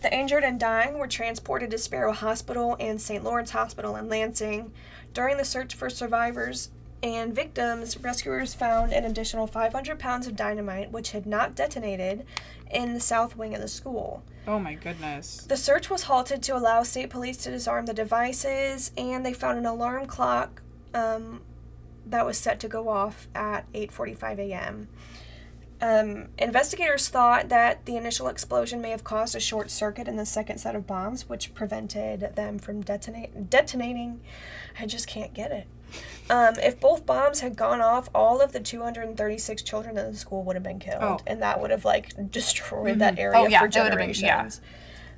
[0.00, 3.22] The injured and dying were transported to Sparrow Hospital and St.
[3.22, 4.72] Lawrence Hospital in Lansing.
[5.12, 6.70] During the search for survivors
[7.02, 12.24] and victims, rescuers found an additional 500 pounds of dynamite, which had not detonated,
[12.70, 14.22] in the south wing of the school.
[14.46, 15.44] Oh my goodness.
[15.48, 19.58] The search was halted to allow state police to disarm the devices, and they found
[19.58, 20.62] an alarm clock
[20.94, 21.42] um,
[22.06, 24.88] that was set to go off at 8:45 a.m.
[25.82, 30.26] Um, investigators thought that the initial explosion may have caused a short circuit in the
[30.26, 34.20] second set of bombs, which prevented them from detonate- detonating.
[34.78, 35.66] I just can't get it.
[36.30, 40.44] Um, if both bombs had gone off, all of the 236 children in the school
[40.44, 41.18] would have been killed, Oh.
[41.26, 44.48] and that would have like destroyed that area Oh, yeah, for have been- yeah.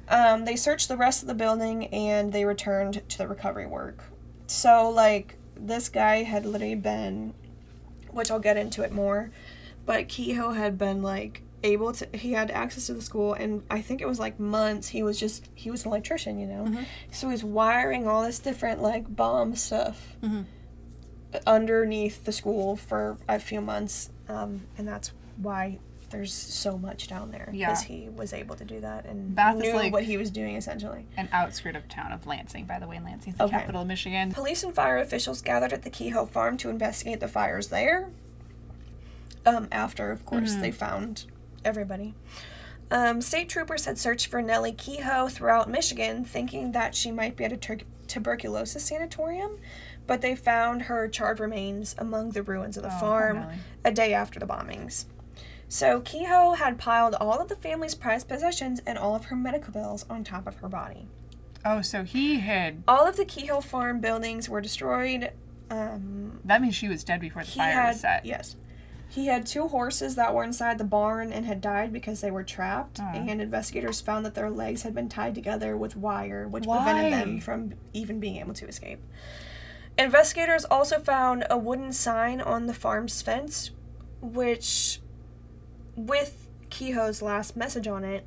[0.08, 4.04] Um, they searched the rest of the building and they returned to the recovery work.
[4.46, 7.34] So, like, this guy had literally been,
[8.10, 9.30] which I'll get into it more,
[9.86, 13.80] but Kehoe had been, like, able to, he had access to the school, and I
[13.80, 14.88] think it was like months.
[14.88, 16.84] He was just, he was an electrician, you know?
[17.12, 20.46] So he was wiring all this different, like, bomb stuff Mhm.
[21.46, 24.10] Underneath the school for a few months.
[24.28, 25.78] Um, and that's why
[26.10, 27.48] there's so much down there.
[27.52, 27.68] Yeah.
[27.70, 30.56] Because he was able to do that and Bath knew like- what he was doing,
[30.56, 31.06] essentially.
[31.16, 33.00] An outskirt of town of Lansing, by the way.
[33.02, 33.58] Lansing's the Okay.
[33.58, 34.30] capital of Michigan.
[34.32, 38.10] Police and fire officials gathered at the Kehoe farm to investigate the fires there.
[39.44, 41.24] Um, after, of course, they found
[41.64, 42.14] everybody.
[42.90, 47.44] Um, state troopers had searched for Nellie Kehoe throughout Michigan, thinking that she might be
[47.44, 49.58] at a tur- tuberculosis sanatorium,
[50.06, 53.44] but they found her charred remains among the ruins of the Oh, farm
[53.84, 55.04] a day after the bombings.
[55.68, 59.72] So Kehoe had piled all of the family's prized possessions and all of her medical
[59.72, 61.08] bills on top of her body.
[61.64, 62.82] Oh, so he had.
[62.86, 65.30] All of the Kehoe farm buildings were destroyed.
[65.70, 68.26] Um, That means she was dead before the fire had was set.
[68.26, 68.56] yes,
[69.08, 72.42] he had two horses that were inside the barn and had died because they were
[72.42, 72.98] trapped.
[73.00, 73.12] Aw.
[73.14, 77.38] And investigators found that their legs had been tied together with wire, which prevented them
[77.40, 79.00] from even being able to escape.
[79.98, 83.70] Investigators also found a wooden sign on the farm's fence,
[84.20, 85.00] which,
[85.94, 88.26] with Kehoe's last message on it,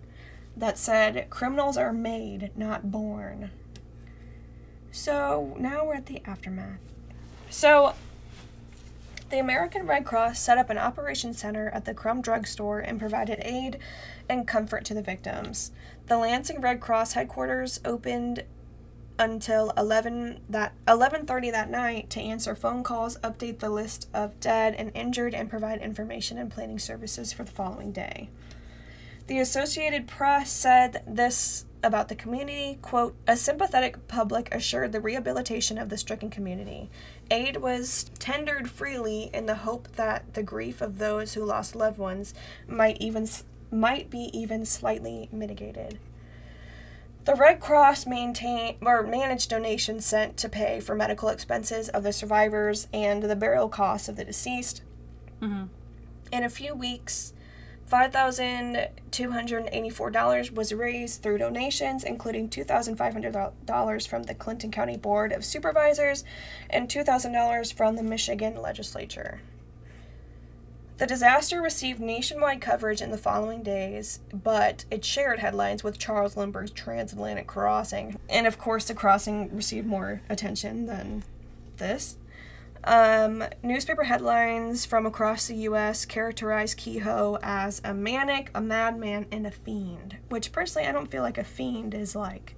[0.56, 3.51] that said, "Criminals are made, not born."
[4.91, 6.80] So now we're at the aftermath.
[7.49, 7.95] So
[9.30, 12.99] the American Red Cross set up an operation center at the Crum Drug Store and
[12.99, 13.80] provided aid
[14.30, 15.71] and comfort to the victims.
[16.06, 18.43] The Lansing Red Cross headquarters opened
[19.17, 24.75] until 11 that 11:30 that night to answer phone calls, update the list of dead
[24.75, 28.30] and injured and provide information and planning services for the following day.
[29.28, 35.78] The Associated Press said this about the community, quote, a sympathetic public assured the rehabilitation
[35.78, 36.89] of the stricken community.
[37.32, 41.97] Aid was tendered freely in the hope that the grief of those who lost loved
[41.97, 42.34] ones
[42.67, 43.28] might even
[43.71, 45.99] might be even slightly mitigated.
[47.26, 52.14] The Red Cross maintain or managed donations sent to pay for medical expenses of the
[52.14, 54.84] survivors and the burial costs of the deceased.
[55.42, 55.70] Mhm.
[56.32, 57.34] In a few weeks,
[57.90, 66.24] $5,284 was raised through donations, including $2,500 from the Clinton County Board of Supervisors
[66.70, 69.42] and $2,000 from the Michigan legislature.
[70.97, 76.38] The disaster received nationwide coverage in the following days, but it shared headlines with Charles
[76.38, 78.17] Lindbergh's transatlantic crossing.
[78.29, 81.23] And of course, the crossing received more attention than
[81.77, 82.17] this.
[82.86, 86.05] Um, newspaper headlines from across the U.S.
[86.05, 90.17] characterized Kehoe as a manic, a madman, and a fiend.
[90.29, 92.55] Which, personally, I don't feel like a fiend is like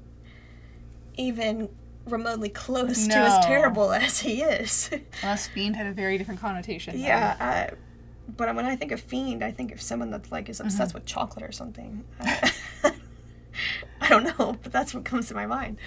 [1.16, 1.70] even
[2.06, 4.92] remotely close to as terrible as he is.
[5.24, 7.00] Unless fiend had a very different connotation.
[7.00, 7.72] yeah,
[8.36, 11.06] but when I think of fiend, I think of someone that like is obsessed with
[11.06, 12.04] chocolate or something.
[12.20, 12.52] I,
[14.02, 15.78] I don't know, but that's what comes to my mind.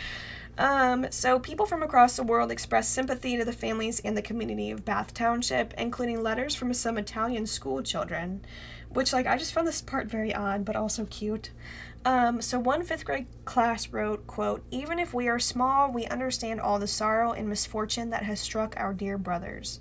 [0.58, 4.70] Um, so people from across the world expressed sympathy to the families and the community
[4.70, 8.42] of Bath Township, including letters from some Italian school children,
[8.90, 11.50] which like I just found this part very odd but also cute.
[12.04, 16.60] Um, so one fifth grade class wrote, quote, Even if we are small, we understand
[16.60, 19.80] all the sorrow and misfortune that has struck our dear brothers.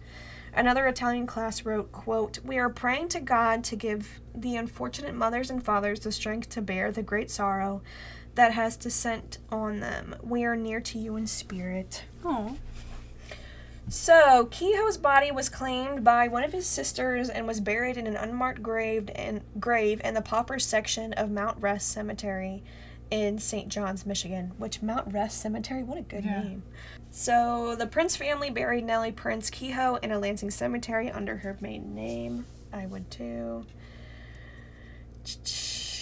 [0.59, 5.49] Another Italian class wrote, quote, We are praying to God to give the unfortunate mothers
[5.49, 7.81] and fathers the strength to bear the great sorrow
[8.35, 10.17] that has descent on them.
[10.21, 12.03] We are near to you in spirit.
[12.25, 12.57] Oh.
[13.87, 18.17] So, Kehoe's body was claimed by one of his sisters and was buried in an
[18.17, 22.63] unmarked grave in, grave in the Paupers section of Mount Rest Cemetery
[23.09, 23.69] in St.
[23.69, 26.43] John's, Michigan, which Mount Rest Cemetery, what a good Yeah.
[26.43, 26.63] name.
[27.11, 31.95] So the Prince family buried Nellie Prince Kehoe in a Lansing cemetery under her maiden
[31.95, 32.45] name.
[32.71, 33.65] I would too.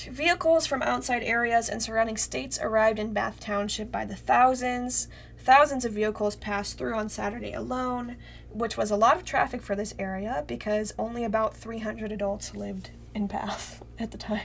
[0.10, 5.08] Vehicles from outside areas and surrounding states arrived in Bath Township by the thousands.
[5.38, 8.16] Thousands of vehicles passed through on Saturday alone,
[8.52, 12.92] which was a lot of traffic for this area because only about 300 adults lived
[13.14, 14.42] in Bath at the time.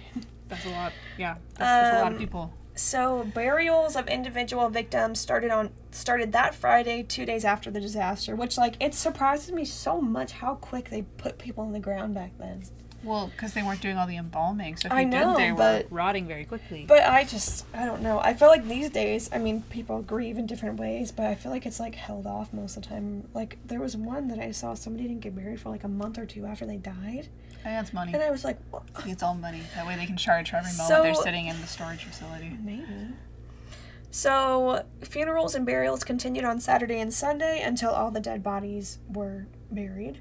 [0.48, 0.92] That's a lot.
[1.18, 2.52] Yeah, that's, that's a lot of Um, people.
[2.82, 8.34] So burials of individual victims started on started that Friday, two days after the disaster.
[8.34, 12.14] Which like it surprises me so much how quick they put people in the ground
[12.14, 12.64] back then.
[13.04, 15.50] Well, because they weren't doing all the embalming, so if I you know, did, they
[15.50, 16.84] but- were rotting very quickly.
[16.86, 18.18] But I just I don't know.
[18.18, 21.52] I feel like these days, I mean, people grieve in different ways, but I feel
[21.52, 23.28] like it's like held off most of the time.
[23.32, 26.18] Like there was one that I saw somebody didn't get buried for like a month
[26.18, 27.28] or two after they died,
[27.70, 28.12] that's money.
[28.12, 28.82] and I was like, what?
[29.06, 29.62] It's all money.
[29.74, 32.56] That way they can charge for every moment they're sitting in the storage facility.
[32.62, 32.86] Maybe.
[34.10, 39.46] So, funerals and burials continued on Saturday and Sunday until all the dead bodies were
[39.70, 40.20] buried.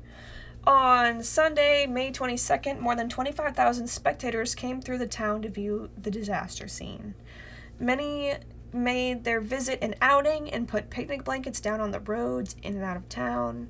[0.65, 6.11] On Sunday, May 22nd, more than 25,000 spectators came through the town to view the
[6.11, 7.15] disaster scene.
[7.79, 8.35] Many
[8.71, 12.83] made their visit an outing and put picnic blankets down on the roads in and
[12.83, 13.69] out of town.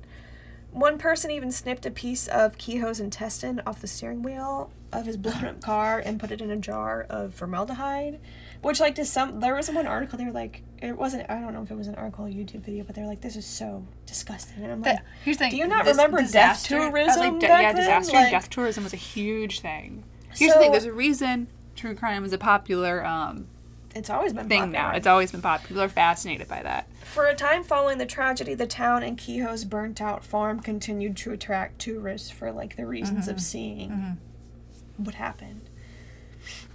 [0.72, 5.16] One person even snipped a piece of Kehoe's intestine off the steering wheel of his
[5.16, 8.18] blown up car and put it in a jar of formaldehyde.
[8.62, 11.52] Which, like, to some, there was one article, they were like, it wasn't, I don't
[11.52, 13.84] know if it was an article or YouTube video, but they're like, this is so
[14.06, 14.62] disgusting.
[14.62, 15.50] And I'm like, here's the thing.
[15.50, 16.26] do you not remember death
[16.62, 20.04] disaster- was tourism like, de- yeah, disaster Like- and death tourism was a huge thing.
[20.34, 20.70] Here's the thing.
[20.72, 23.48] There's a reason true crime is a popular um,
[23.94, 24.92] it's always been thing now.
[24.92, 25.68] It's always been popular.
[25.68, 26.88] People are fascinated by that.
[27.04, 31.32] For a time following the tragedy, the town and Kehoe's burnt out farm continued to
[31.32, 33.40] attract tourists for like the reasons of mm-hmm.
[33.40, 35.04] seeing mm-hmm.
[35.04, 35.68] what happened.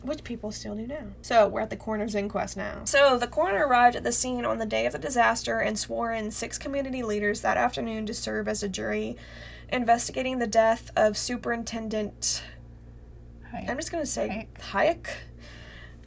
[0.01, 1.07] Which people still do now.
[1.21, 2.85] So we're at the coroner's inquest now.
[2.85, 6.13] So the coroner arrived at the scene on the day of the disaster and swore
[6.13, 9.17] in six community leaders that afternoon to serve as a jury
[9.69, 12.43] investigating the death of Superintendent
[13.51, 13.65] Hi.
[13.67, 15.07] I'm just gonna say Hayek.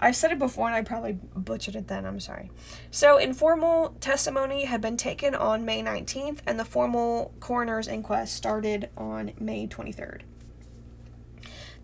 [0.01, 2.51] I've said it before and I probably butchered it then, I'm sorry.
[2.91, 8.89] So, informal testimony had been taken on May 19th, and the formal coroner's inquest started
[8.97, 10.23] on May 23rd.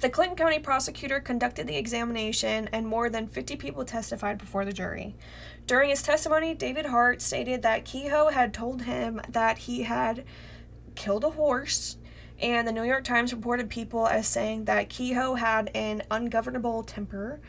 [0.01, 4.73] The Clinton County prosecutor conducted the examination, and more than 50 people testified before the
[4.73, 5.15] jury.
[5.67, 10.25] During his testimony, David Hart stated that Kehoe had told him that he had
[10.95, 11.97] killed a horse,
[12.41, 17.41] and the New York Times reported people as saying that Kehoe had an ungovernable temper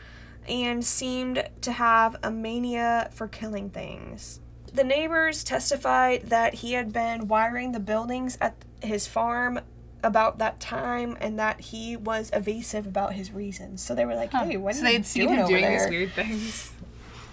[0.48, 4.40] and seemed to have a mania for killing things.
[4.72, 9.60] The neighbors testified that he had been wiring the buildings at his farm
[10.02, 13.82] about that time and that he was evasive about his reasons.
[13.82, 15.90] So they were like, "Hey, what are so they'd seen doing him doing there?" these
[15.90, 16.72] weird things.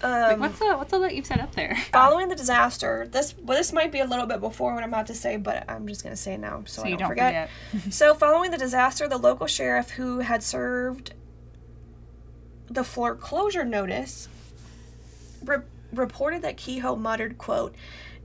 [0.01, 1.75] Um, Like, what's the what's all that you've set up there?
[1.91, 5.07] Following the disaster, this well, this might be a little bit before what I'm about
[5.07, 7.09] to say, but I'm just gonna say it now so, So I you don't, don't
[7.09, 7.49] forget.
[7.71, 7.93] forget.
[7.93, 11.13] so, following the disaster, the local sheriff who had served
[12.69, 14.27] the foreclosure notice
[15.43, 15.57] re-
[15.93, 17.75] reported that Kehoe muttered, "quote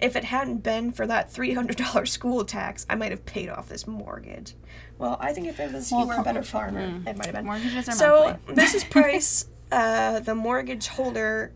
[0.01, 3.49] If it hadn't been for that three hundred dollar school tax, I might have paid
[3.49, 4.55] off this mortgage."
[4.99, 7.07] Well, I think if it was Well, you were a better farmer, mm.
[7.07, 7.47] it might have been.
[7.47, 8.55] Mortgages are So monthly.
[8.55, 8.91] Mrs.
[8.91, 11.53] Price, uh, the mortgage holder,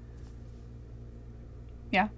[1.90, 2.08] Yeah.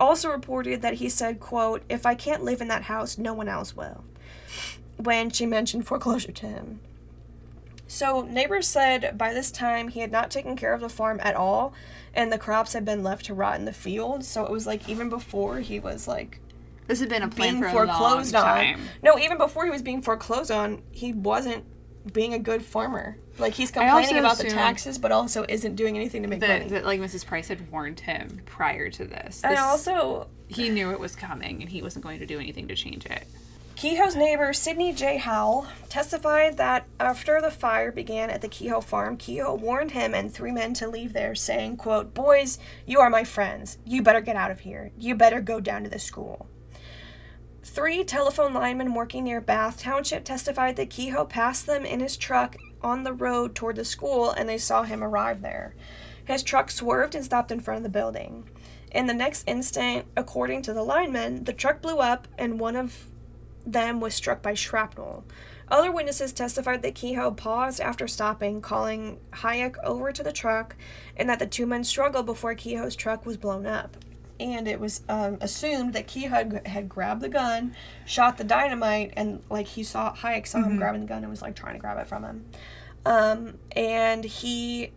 [0.00, 3.48] also reported that he said, quote, if I can't live in that house, no one
[3.48, 4.04] else will.
[4.96, 6.80] When she mentioned foreclosure to him.
[7.88, 11.34] So neighbors said by this time he had not taken care of the farm at
[11.36, 11.72] all
[12.14, 14.24] and the crops had been left to rot in the field.
[14.24, 16.40] So it was like even before he was like
[16.86, 18.42] This had been a plan being for a long foreclosed on.
[18.44, 18.80] time.
[19.02, 21.64] No, even before he was being foreclosed on, he wasn't
[22.12, 23.18] being a good farmer.
[23.38, 26.70] Like he's complaining about the taxes, but also isn't doing anything to make That, money.
[26.70, 27.26] that like Mrs.
[27.26, 29.42] Price had warned him prior to this.
[29.44, 32.74] and also, he knew it was coming, and he wasn't going to do anything to
[32.76, 33.26] change it.
[33.76, 35.18] Kehoe's neighbor, Sidney J.
[35.18, 40.32] Howell, testified that after the fire began at the Kehoe farm, Kehoe warned him and
[40.32, 43.76] three men to leave there, saying, quote, Boys, you are my friends.
[43.84, 44.92] You better get out of here.
[44.96, 46.46] You better go down to the school.
[47.62, 52.56] Three telephone linemen working near Bath Township testified that Kehoe passed them in his truck
[52.80, 55.74] on the road toward the school and they saw him arrive there.
[56.24, 58.48] His truck swerved and stopped in front of the building.
[58.90, 63.08] In the next instant, according to the linemen, the truck blew up and one of
[63.66, 65.24] them was struck by shrapnel.
[65.68, 70.76] Other witnesses testified that Kehoe paused after stopping, calling Hayek over to the truck,
[71.16, 73.96] and that the two men struggled before Kehoe's truck was blown up.
[74.38, 79.14] And it was um, assumed that Kehoe had, had grabbed the gun, shot the dynamite,
[79.16, 81.80] and like he saw Hayek saw him grabbing the gun and was like trying to
[81.80, 82.44] grab it from him.
[83.04, 84.92] Um, and he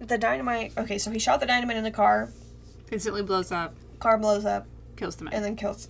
[0.00, 0.72] the dynamite.
[0.76, 2.30] Okay, so he shot the dynamite in the car.
[2.90, 4.66] Instantly blows up, Car blows up,
[4.96, 5.34] kills the man.
[5.34, 5.88] and then kills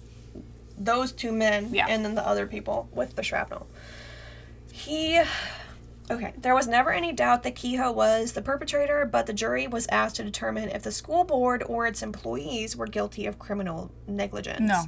[0.84, 1.86] those two men Yeah.
[1.88, 3.66] and then the other people with the shrapnel.
[4.70, 5.20] He
[6.10, 9.86] Okay, there was never any doubt that Kehoe was the perpetrator, but the jury was
[9.86, 14.60] asked to determine if the school board or its employees were guilty of criminal negligence.
[14.60, 14.84] no.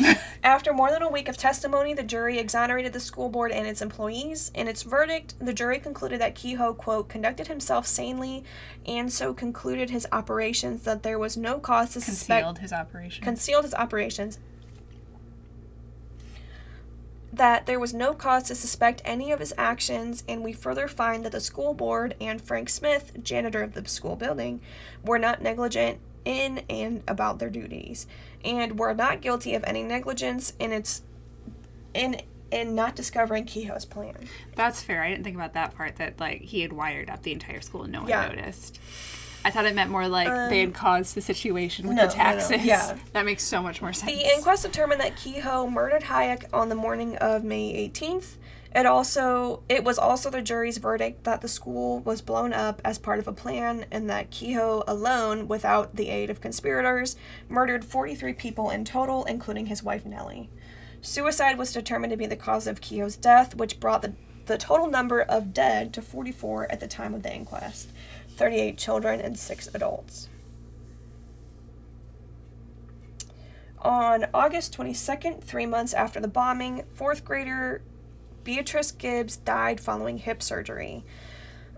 [0.44, 3.82] After more than a week of testimony, the jury exonerated the school board and its
[3.82, 4.50] employees.
[4.54, 8.44] In its verdict, the jury concluded that Kehoe, quote, conducted himself sanely
[8.86, 13.24] and so concluded his operations that there was no cause to suspect Concealed his operation.
[13.24, 14.38] concealed his operations,
[17.38, 21.24] that there was no cause to suspect any of his actions, and we further find
[21.24, 24.60] that the school board and Frank Smith, janitor of the school building,
[25.04, 28.06] were not negligent in and about their duties,
[28.44, 31.02] and were not guilty of any negligence in its
[31.94, 32.20] in
[32.50, 34.28] in not discovering Kehoe's plan.
[34.54, 35.02] That's fair.
[35.02, 35.96] I didn't think about that part.
[35.96, 38.28] That like he had wired up the entire school and no one Yeah.
[38.28, 38.78] noticed.
[39.44, 42.08] I thought it meant more like they had um, caused the situation with no, the
[42.08, 42.24] no, no.
[42.24, 42.64] taxes.
[42.64, 42.96] Yeah.
[43.12, 44.12] that makes so much more sense.
[44.12, 48.36] The inquest determined that Kehoe murdered Hayek on the morning of May 18th.
[48.74, 52.98] It also it was also the jury's verdict that the school was blown up as
[52.98, 57.16] part of a plan and that Kehoe alone, without the aid of conspirators,
[57.48, 60.50] murdered 43 people in total, including his wife Nellie.
[61.00, 64.14] Suicide was determined to be the cause of Kehoe's death, which brought the,
[64.46, 67.90] the total number of dead to 44 at the time of the inquest
[68.38, 70.28] 38 children and 6 adults.
[73.82, 77.82] On August 22nd, three months after the bombing, fourth grader
[78.44, 81.04] Beatrice Gibbs died following hip surgery.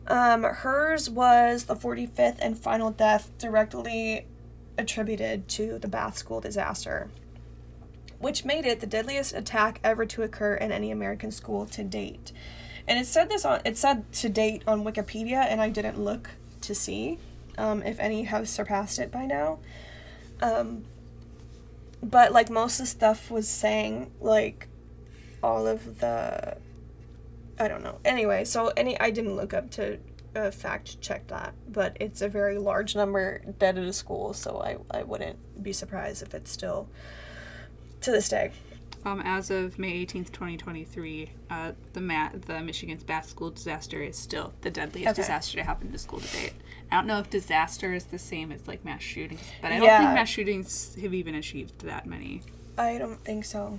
[0.06, 4.26] Um, hers was the 45th and final death directly
[4.78, 7.10] attributed to the Bath School disaster,
[8.18, 12.32] which made it the deadliest attack ever to occur in any American school to date.
[12.88, 16.30] And it said this on it said to date on Wikipedia, and I didn't look
[16.62, 17.18] to see
[17.58, 19.58] um, if any have surpassed it by now.
[20.40, 20.84] Um,
[22.02, 24.68] but like most of the stuff was saying like
[25.42, 26.56] all of the
[27.58, 27.98] I don't know.
[28.04, 29.98] Anyway, so any I didn't look up to
[30.34, 34.62] uh, fact check that, but it's a very large number dead at a school, so
[34.62, 36.88] I I wouldn't be surprised if it's still
[38.00, 38.52] to this day.
[39.04, 44.16] Um, as of May 18th, 2023, uh, the Ma- the Michigan's Bath School disaster is
[44.16, 45.22] still the deadliest Okay.
[45.22, 46.52] disaster to happen to school to date.
[46.92, 49.86] I don't know if disaster is the same as like mass shootings, but I don't
[49.86, 49.98] Yeah.
[50.00, 52.42] think mass shootings have even achieved that many.
[52.76, 53.78] I don't think so.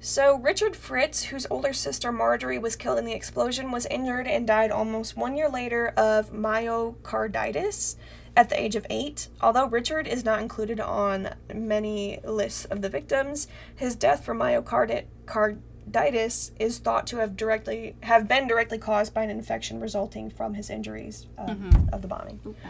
[0.00, 4.46] So, Richard Fritz, whose older sister Marjorie was killed in the explosion, was injured and
[4.46, 7.96] died almost one year later of myocarditis
[8.36, 9.28] at the age of eight.
[9.40, 16.50] Although Richard is not included on many lists of the victims, his death from myocarditis
[16.58, 20.70] is thought to have directly have been directly caused by an infection resulting from his
[20.70, 22.40] injuries um, of the bombing.
[22.46, 22.68] Uh,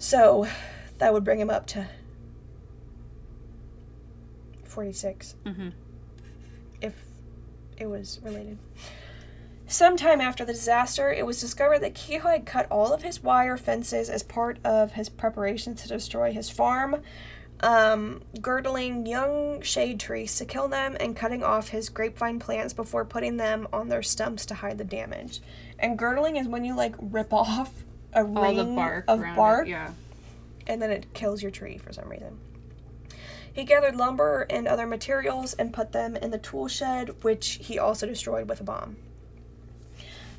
[0.00, 0.46] So,
[0.98, 1.86] that would bring him up to
[4.64, 5.72] 46 Mhm.
[6.80, 6.94] if
[7.78, 8.58] it was related.
[9.70, 13.58] Sometime after the disaster, it was discovered that Kehoe had cut all of his wire
[13.58, 17.02] fences as part of his preparations to destroy his farm,
[17.60, 23.04] um, girdling young shade trees to kill them and cutting off his grapevine plants before
[23.04, 25.40] putting them on their stumps to hide the damage.
[25.78, 29.72] And girdling is when you like rip off a all ring bark of bark it.
[29.72, 29.92] Yeah.
[30.66, 32.38] and then it kills your tree for some reason.
[33.52, 37.78] He gathered lumber and other materials and put them in the tool shed, which he
[37.78, 38.96] also destroyed with a bomb.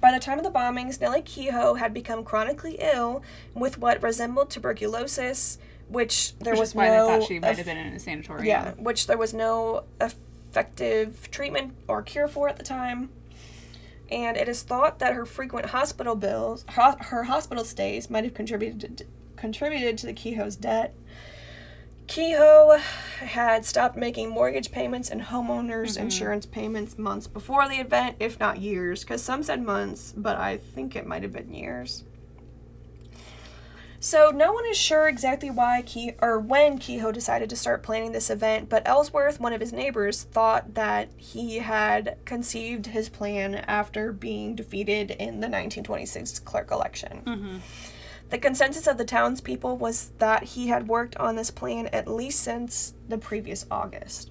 [0.02, 3.22] By the time of the bombings, Nellie Kehoe had become chronically ill
[3.54, 5.58] with what resembled tuberculosis,
[5.90, 8.46] which there Which was why no they thought she might have been in a sanatorium.
[8.46, 13.10] yeah, which there was no effective treatment or cure for at the time.
[14.12, 18.34] And it is thought that her frequent hospital bills, ho- her hospital stays, might have
[18.34, 20.94] contributed contributed to the Kehoe's debt.
[22.10, 22.80] Kehoe
[23.20, 26.06] had stopped making mortgage payments and homeowners mm-hmm.
[26.06, 30.58] insurance payments months before the event, if not years, because some said months, but I
[30.58, 32.04] think it might have been years.
[34.00, 38.12] So no one is sure exactly why Ke- or when Kehoe decided to start planning
[38.12, 43.54] this event, but Ellsworth, one of his neighbors, thought that he had conceived his plan
[43.56, 47.22] after being defeated in the 1926 clerk election.
[47.26, 47.58] Mm-hmm.
[48.30, 52.42] The consensus of the townspeople was that he had worked on this plan at least
[52.42, 54.30] since the previous August.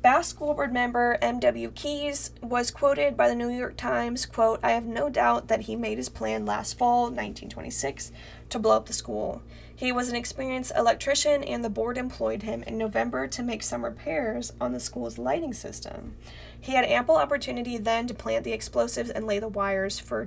[0.00, 1.70] Bath School Board member M.W.
[1.76, 5.76] Keyes was quoted by the New York Times, quote, I have no doubt that he
[5.76, 8.10] made his plan last fall, 1926,
[8.48, 9.42] to blow up the school.
[9.74, 13.84] He was an experienced electrician and the board employed him in November to make some
[13.84, 16.16] repairs on the school's lighting system.
[16.60, 20.26] He had ample opportunity then to plant the explosives and lay the wires for,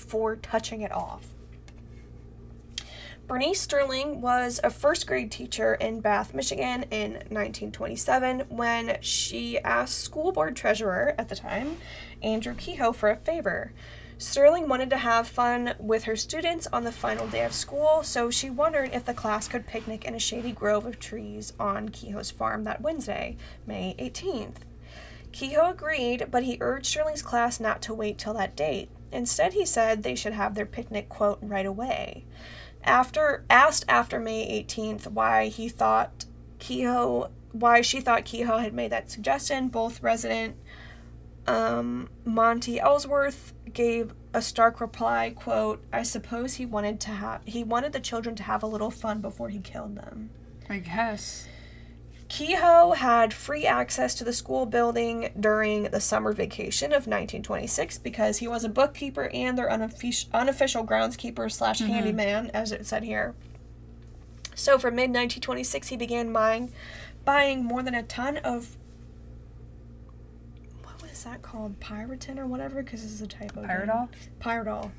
[0.00, 1.26] for touching it off.
[3.30, 10.00] Bernice Sterling was a first grade teacher in Bath, Michigan in 1927 when she asked
[10.00, 11.76] school board treasurer at the time,
[12.22, 13.72] Andrew Kehoe, for a favor.
[14.18, 18.30] Sterling wanted to have fun with her students on the final day of school, so
[18.30, 22.32] she wondered if the class could picnic in a shady grove of trees on Kehoe's
[22.32, 24.56] farm that Wednesday, May 18th.
[25.32, 28.90] Kehoe agreed, but he urged Sterling's class not to wait till that date.
[29.12, 32.24] Instead, he said they should have their picnic, quote, right away.
[32.82, 36.24] After asked after May 18th why he thought
[36.58, 40.56] Kehoe why she thought Kehoe had made that suggestion, both resident
[41.46, 47.64] um, Monty Ellsworth gave a stark reply, quote, I suppose he wanted to have he
[47.64, 50.30] wanted the children to have a little fun before he killed them.
[50.68, 51.48] I guess.
[52.30, 58.38] Kehoe had free access to the school building during the summer vacation of 1926 because
[58.38, 63.34] he was a bookkeeper and their unoffic- unofficial groundskeeper slash handyman, as it said here.
[64.54, 66.72] So from mid 1926, he began buying,
[67.24, 68.76] buying more than a ton of
[70.84, 73.64] what was that called, pyrotin or whatever, because this is a typo.
[73.64, 73.88] again.
[73.88, 74.08] Pyridol?
[74.40, 74.90] Pyridol,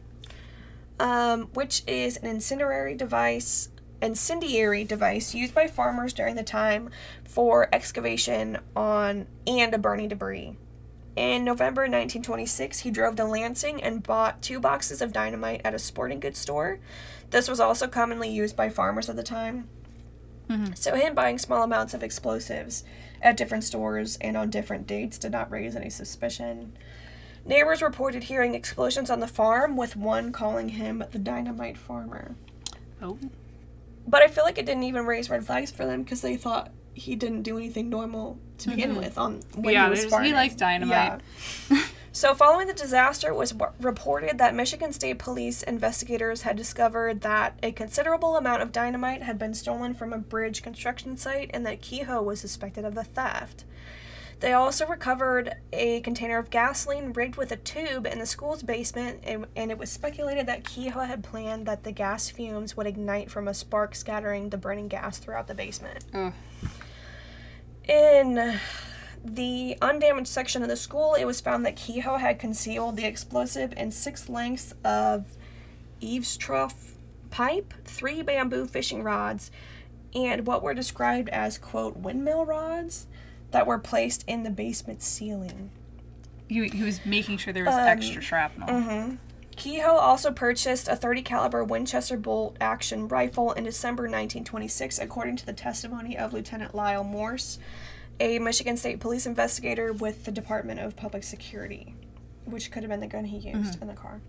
[0.99, 3.69] um, which is an incendiary device,
[4.01, 6.89] incendiary device used by farmers during the time
[7.23, 10.57] for excavation on and a burning debris.
[11.15, 15.79] In November 1926, he drove to Lansing and bought two boxes of dynamite at a
[15.79, 16.79] sporting goods store.
[17.31, 19.67] This was also commonly used by farmers at the time.
[20.49, 20.73] Mm-hmm.
[20.73, 22.83] So, him buying small amounts of explosives
[23.21, 26.73] at different stores and on different dates did not raise any suspicion.
[27.45, 32.35] Neighbors reported hearing explosions on the farm, with one calling him the dynamite farmer.
[33.01, 33.17] Oh.
[34.07, 36.71] But I feel like it didn't even raise red flags for them because they thought
[36.93, 38.99] he didn't do anything normal to begin mm-hmm.
[38.99, 41.21] with on when Yeah, he was there's- he likes dynamite.
[41.69, 41.83] Yeah.
[42.11, 47.57] so following the disaster, it was reported that Michigan State Police investigators had discovered that
[47.63, 51.81] a considerable amount of dynamite had been stolen from a bridge construction site and that
[51.81, 53.63] Kehoe was suspected of the theft.
[54.41, 59.19] They also recovered a container of gasoline rigged with a tube in the school's basement,
[59.23, 63.29] and, and it was speculated that Kehoe had planned that the gas fumes would ignite
[63.29, 66.05] from a spark scattering the burning gas throughout the basement.
[66.15, 66.33] Ugh.
[67.87, 68.59] In
[69.23, 73.73] the undamaged section of the school, it was found that Kehoe had concealed the explosive
[73.77, 75.37] in six lengths of
[75.99, 76.95] eaves trough
[77.29, 79.51] pipe, three bamboo fishing rods,
[80.15, 83.05] and what were described as, quote, windmill rods
[83.51, 85.71] that were placed in the basement ceiling.
[86.47, 88.67] He, he was making sure there was Um, extra shrapnel.
[88.67, 89.15] Mm-hmm.
[89.55, 95.45] Kehoe also purchased a 30 caliber Winchester bolt action rifle in December 1926, according to
[95.45, 97.59] the testimony of Lieutenant Lyle Morse,
[98.19, 101.95] a Michigan State Police investigator with the Department of Public Security,
[102.45, 104.21] which could have been the gun he used in the car.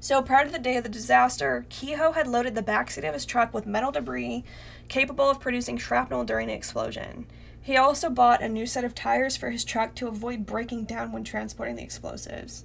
[0.00, 3.24] So prior to the day of the disaster, Kehoe had loaded the backseat of his
[3.24, 4.42] truck with metal debris
[4.88, 7.26] capable of producing shrapnel during the explosion.
[7.62, 11.12] He also bought a new set of tires for his truck to avoid breaking down
[11.12, 12.64] when transporting the explosives.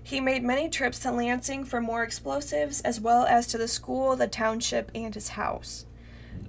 [0.00, 4.14] He made many trips to Lansing for more explosives, as well as to the school,
[4.14, 5.86] the township, and his house.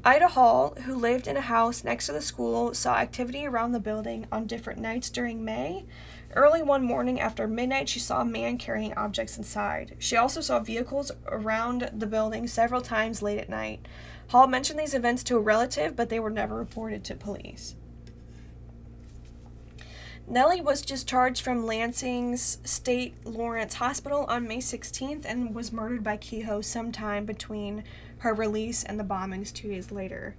[0.05, 3.79] Ida Hall, who lived in a house next to the school, saw activity around the
[3.79, 5.85] building on different nights during May.
[6.35, 9.95] Early one morning after midnight, she saw a man carrying objects inside.
[9.99, 13.85] She also saw vehicles around the building several times late at night.
[14.29, 17.75] Hall mentioned these events to a relative, but they were never reported to police.
[20.25, 26.15] Nellie was discharged from Lansing's State Lawrence Hospital on May 16th and was murdered by
[26.15, 27.83] Kehoe sometime between
[28.19, 30.35] her release and the bombings two days later.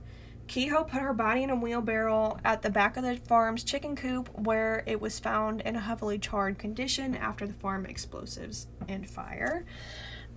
[0.46, 4.28] Kehoe put her body in a wheelbarrow at the back of the farm's chicken coop,
[4.38, 9.64] where it was found in a heavily charred condition after the farm explosives and fire.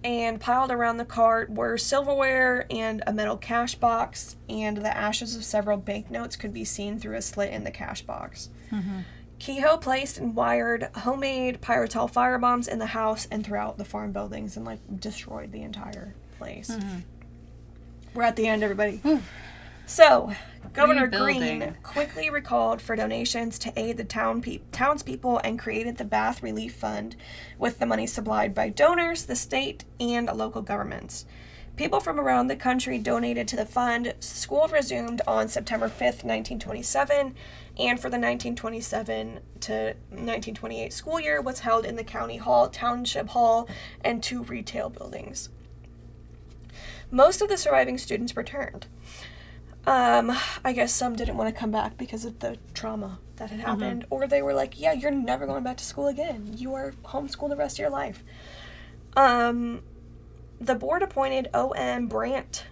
[0.04, 5.36] And piled around the cart were silverware and a metal cash box, and the ashes
[5.36, 8.50] of several banknotes could be seen through a slit in the cash box.
[8.72, 9.00] Mm-hmm.
[9.40, 14.56] Kehoe placed and wired homemade Pyrotol firebombs in the house and throughout the farm buildings
[14.56, 16.70] and like destroyed the entire place.
[16.70, 17.00] Mm-hmm.
[18.14, 19.02] We're at the end, everybody.
[19.88, 20.34] So,
[20.74, 26.04] Governor Green quickly recalled for donations to aid the town pe- townspeople and created the
[26.04, 27.16] Bath Relief Fund
[27.58, 31.26] with the money supplied by donors, the state, and local governments.
[31.78, 34.14] People from around the country donated to the fund.
[34.20, 37.34] School resumed on September 5th, 1927,
[37.78, 39.74] and for the 1927 to
[40.10, 43.70] 1928 school year was held in the county hall, township hall,
[44.02, 45.48] and two retail buildings.
[47.10, 48.88] Most of the surviving students returned.
[49.88, 53.62] Um, I guess some didn't want to come back because of the trauma that had
[53.62, 56.54] happened, or they were like, "Yeah, you're never going back to school again.
[56.58, 58.22] You are homeschooled the rest of your life."
[59.16, 59.82] Um,
[60.60, 62.08] the board appointed O.M.
[62.08, 62.66] Brandt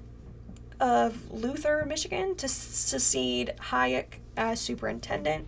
[0.79, 5.47] of Luther, Michigan, to succeed Hayek as superintendent.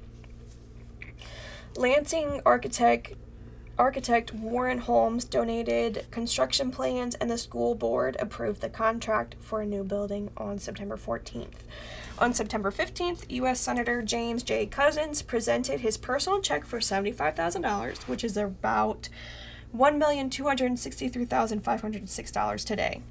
[1.76, 3.14] Lansing architect
[3.78, 9.66] architect Warren Holmes donated construction plans, and the school board approved the contract for a
[9.66, 11.64] new building on September 14th.
[12.20, 13.60] On September 15th, U.S.
[13.60, 14.66] Senator James J.
[14.66, 19.10] Couzens presented his personal check for $75,000, which is about
[19.76, 23.02] $1,263,506 today,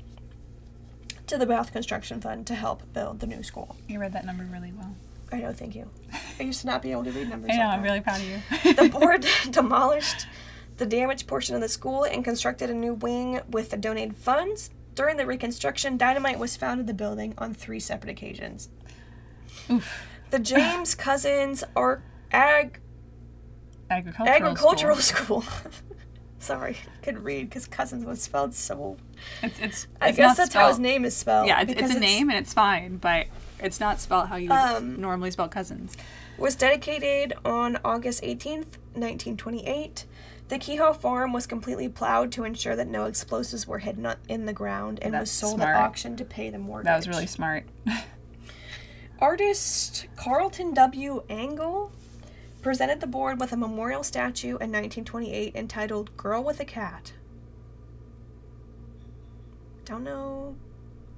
[1.26, 3.76] to the Bath Construction Fund to help build the new school.
[3.88, 4.94] You read that number really well.
[5.32, 5.90] I know, thank you.
[6.38, 7.50] I used to not be able to read numbers.
[7.54, 8.40] I know, like I'm really proud of you.
[8.74, 10.26] the board demolished
[10.76, 14.70] the damaged portion of the school and constructed a new wing with the donated funds.
[14.94, 18.68] During the reconstruction, dynamite was found in the building on three separate occasions.
[19.70, 20.06] Oof.
[20.30, 22.02] The James Couzens Ar-
[22.32, 22.80] Ag-
[23.90, 24.36] Agricultural.
[24.36, 25.42] Agricultural School.
[25.42, 25.70] School.
[26.38, 28.96] Sorry, I could read because Couzens was spelled so.
[29.42, 31.46] It's, it's, I it's guess that's how his name is spelled.
[31.46, 33.26] Yeah, it's, it's a name and it's fine, but
[33.58, 35.96] it's not spelled how you Um, normally spell cousins.
[36.38, 40.04] was dedicated on August 18th, 1928.
[40.48, 44.52] The Kehoe farm was completely plowed to ensure that no explosives were hidden in the
[44.52, 45.74] ground and was sold smart.
[45.74, 46.84] at auction to pay the mortgage.
[46.86, 47.64] That was really smart.
[49.18, 51.24] Artist Carleton W.
[51.28, 51.90] Angell
[52.62, 57.12] presented the board with a memorial statue in 1928 entitled Girl with a Cat.
[59.84, 60.54] Don't know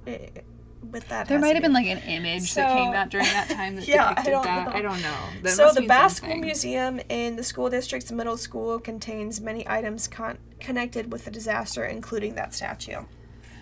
[0.07, 0.27] eh,
[0.81, 3.75] what that There might have been like an image that came out during that time
[3.75, 4.67] that Yeah, I depicted don't that.
[4.67, 4.73] know.
[4.73, 5.15] I don't know.
[5.43, 6.35] That so the mean School.
[6.37, 11.83] Museum in the school district's middle school contains many items con- connected with the disaster,
[11.85, 13.03] including that statue.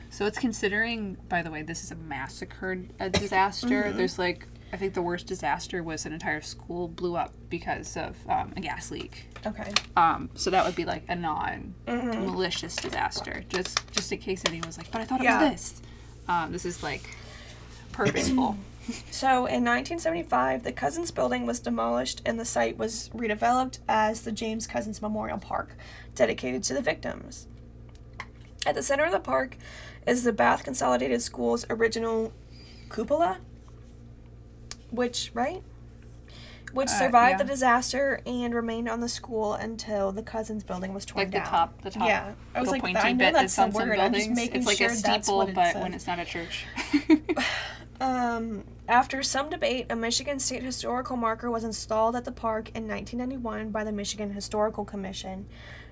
[0.09, 3.67] So it's considering, by the way, this is a massacred a disaster.
[3.83, 3.97] Mm-hmm.
[3.97, 8.15] There's like, I think the worst disaster was an entire school blew up because of
[8.29, 9.27] um, a gas leak.
[9.45, 9.71] Okay.
[9.95, 12.25] Um, so that would be like a non Mm-hmm.
[12.25, 15.49] malicious disaster, just just in case anyone was like, but I thought it Yeah.
[15.49, 15.81] was this.
[16.27, 17.15] Um, this is like
[17.91, 18.57] purposeful.
[19.11, 24.31] So in 1975, the Couzens building was demolished and the site was redeveloped as the
[24.31, 25.75] James Couzens Memorial Park,
[26.15, 27.47] dedicated to the victims.
[28.65, 29.57] At the center of the park
[30.05, 32.31] is the Bath Consolidated Schools original
[32.89, 33.39] cupola,
[34.89, 35.63] which, right?
[36.77, 37.43] Which Uh, survived yeah.
[37.43, 41.39] the disaster and remained on the school until the Couzens building was torn like the
[41.39, 41.47] down.
[41.47, 43.89] top, the top Yeah, I was like, pointy I know bit that's that's the some
[43.89, 45.81] word, I'm just making it's like sure a that's steeple, what it but said.
[45.81, 46.65] when it's not a church.
[47.99, 52.87] Um, after some debate, a Michigan State historical marker was installed at the park in
[52.87, 55.47] 1991 by the Michigan Historical Commission.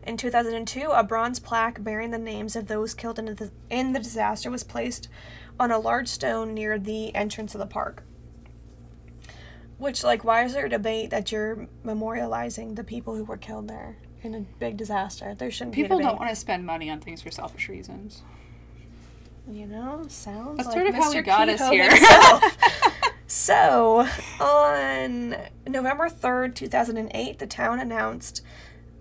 [0.05, 3.99] In 2002, a bronze plaque bearing the names of those killed in the, in the
[3.99, 5.07] disaster was placed
[5.59, 8.03] on a large stone near the entrance of the park.
[9.78, 13.67] Which, like, why is there a debate that you're memorializing the people who were killed
[13.67, 15.36] there in a big disaster?
[15.36, 18.21] There shouldn't People be a don't want to spend money on things for selfish reasons.
[19.49, 21.15] You know, sounds That's like sort of how Mr.
[21.15, 21.91] we got us here.
[23.28, 24.07] so,
[24.39, 25.36] on
[25.67, 28.41] November 3rd, 2008, the town announced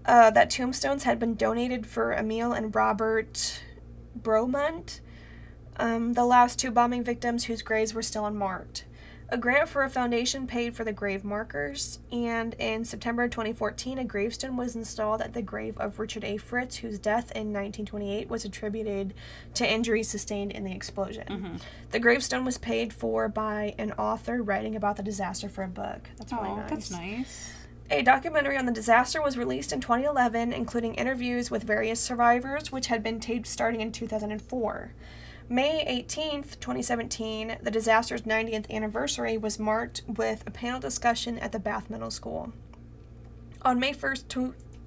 [0.04, 3.62] uh, that tombstones had been donated for Emil and Robert
[4.20, 5.00] Bromundt,
[5.76, 8.84] um, the last two bombing victims whose graves were still unmarked.
[9.34, 14.04] A grant for a foundation paid for the grave markers, and in September 2014, a
[14.04, 16.36] gravestone was installed at the grave of Richard A.
[16.36, 19.12] Fritz, whose death in 1928 was attributed
[19.54, 21.26] to injuries sustained in the explosion.
[21.26, 21.56] Mm-hmm.
[21.90, 26.10] The gravestone was paid for by an author writing about the disaster for a book.
[26.16, 26.70] That's really nice.
[26.70, 27.52] that's nice.
[27.90, 32.86] A documentary on the disaster was released in 2011, including interviews with various survivors, which
[32.86, 34.92] had been taped starting in 2004.
[35.48, 41.58] May 18th, 2017, the disaster's 90th anniversary was marked with a panel discussion at the
[41.58, 42.52] Bath Middle School.
[43.60, 44.28] On May 1st,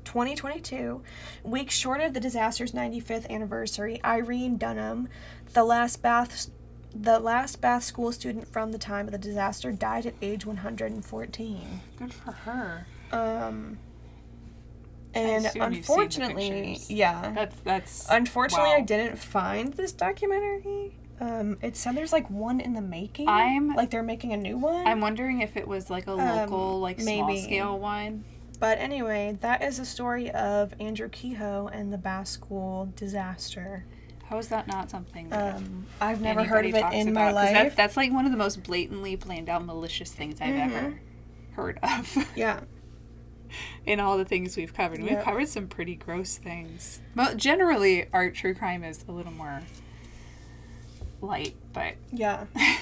[0.04, 1.04] 2022,
[1.44, 5.10] weeks short of the disaster's 95th anniversary, Irene Dunham,
[5.54, 6.50] the last Bath
[6.96, 11.82] the last Bath school student from the time of the disaster, died at age 114.
[12.00, 12.88] Good for her.
[13.12, 13.78] Um,
[15.18, 17.32] and assume you've seen the unfortunately, yeah.
[17.34, 18.08] That's that's.
[18.10, 20.96] Unfortunately, I didn't find this documentary.
[21.20, 23.28] Um, it said there's like one in the making.
[23.28, 24.86] I'm- like they're making a new one.
[24.88, 27.42] I'm wondering if it was like a local, like small Um, maybe.
[27.42, 28.24] scale one.
[28.60, 33.86] but anyway, that is the story of Andrew Kehoe and the Bath School disaster.
[34.30, 35.30] How is that not something?
[35.30, 37.46] that Um, I've never heard of it in my about?
[37.46, 37.76] that- life.
[37.76, 40.76] that's like one of the most blatantly planned out malicious things I've Mm-hmm.
[40.76, 41.00] ever
[41.54, 42.28] heard of.
[42.36, 42.60] yeah.
[43.86, 45.02] in all the things we've covered.
[45.02, 47.00] We've covered some pretty gross things.
[47.16, 49.62] But generally, our true crime is a little more
[51.22, 52.46] light, but Yeah.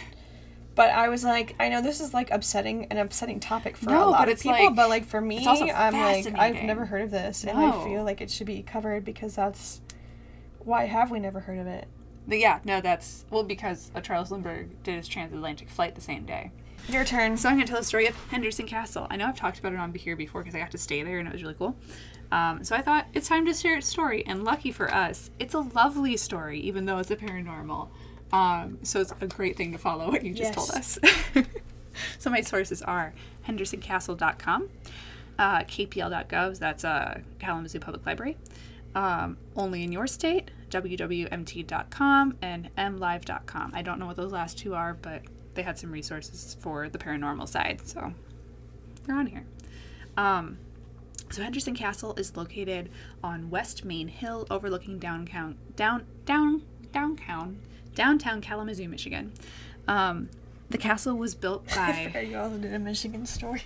[0.75, 4.05] But I was like, I know this is like upsetting, an upsetting topic for a
[4.11, 5.41] lot of people, like- but like for me,
[5.71, 9.05] I'm like, I've never heard of this, and I feel like it should be covered
[9.05, 9.79] because that's
[10.59, 11.87] Why have we never heard of it?
[12.27, 16.25] But yeah, no, that's well because uh, Charles Lindbergh did his transatlantic flight the same
[16.25, 16.51] day.
[16.87, 17.35] Your turn.
[17.35, 19.07] So I'm going to tell the story of Henderson Castle.
[19.09, 21.17] I know I've talked about it on here before because I got to stay there
[21.19, 21.75] and it was really cool.
[22.31, 24.23] Um, so I thought it's time to share its story.
[24.25, 27.89] And lucky for us, it's a lovely story, even though it's a paranormal.
[28.31, 30.55] Um, so it's a great thing to follow what you just Yes.
[30.55, 30.99] told us.
[32.19, 33.13] so my sources are
[33.47, 34.69] hendersoncastle.com,
[35.39, 38.37] uh, kpl.gov, that's uh, Kalamazoo Public Library,
[38.95, 43.71] um, only in your state, wwmt.com, and mlive.com.
[43.73, 45.21] I don't know what those last two are, but
[45.55, 48.13] they had some resources for the paranormal side, so
[49.05, 49.45] they're on here.
[50.17, 50.57] Um,
[51.31, 52.89] so Henderson Castle is located
[53.23, 57.59] on West Main Hill, overlooking downtown, down, down, downtown,
[57.95, 59.33] downtown Kalamazoo, Michigan.
[59.87, 60.29] Um,
[60.69, 63.63] the castle was built by you also did a Michigan story.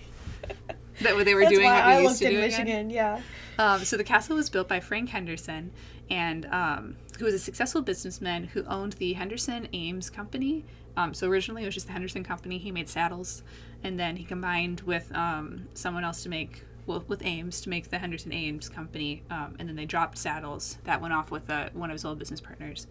[1.01, 1.65] that what they were That's doing.
[1.65, 2.49] why I used looked in do again.
[2.49, 2.89] Michigan.
[2.89, 3.21] Yeah.
[3.57, 5.71] Um, so the castle was built by Frank Henderson,
[6.09, 10.65] and um, who was a successful businessman who owned the Henderson Ames Company.
[10.99, 12.57] Um, so originally it was just the Henderson Company.
[12.57, 13.41] He made saddles,
[13.83, 17.89] and then he combined with um, someone else to make well, with Ames to make
[17.89, 20.77] the Henderson Ames Company, um, and then they dropped saddles.
[20.83, 22.85] That went off with uh, one of his old business partners,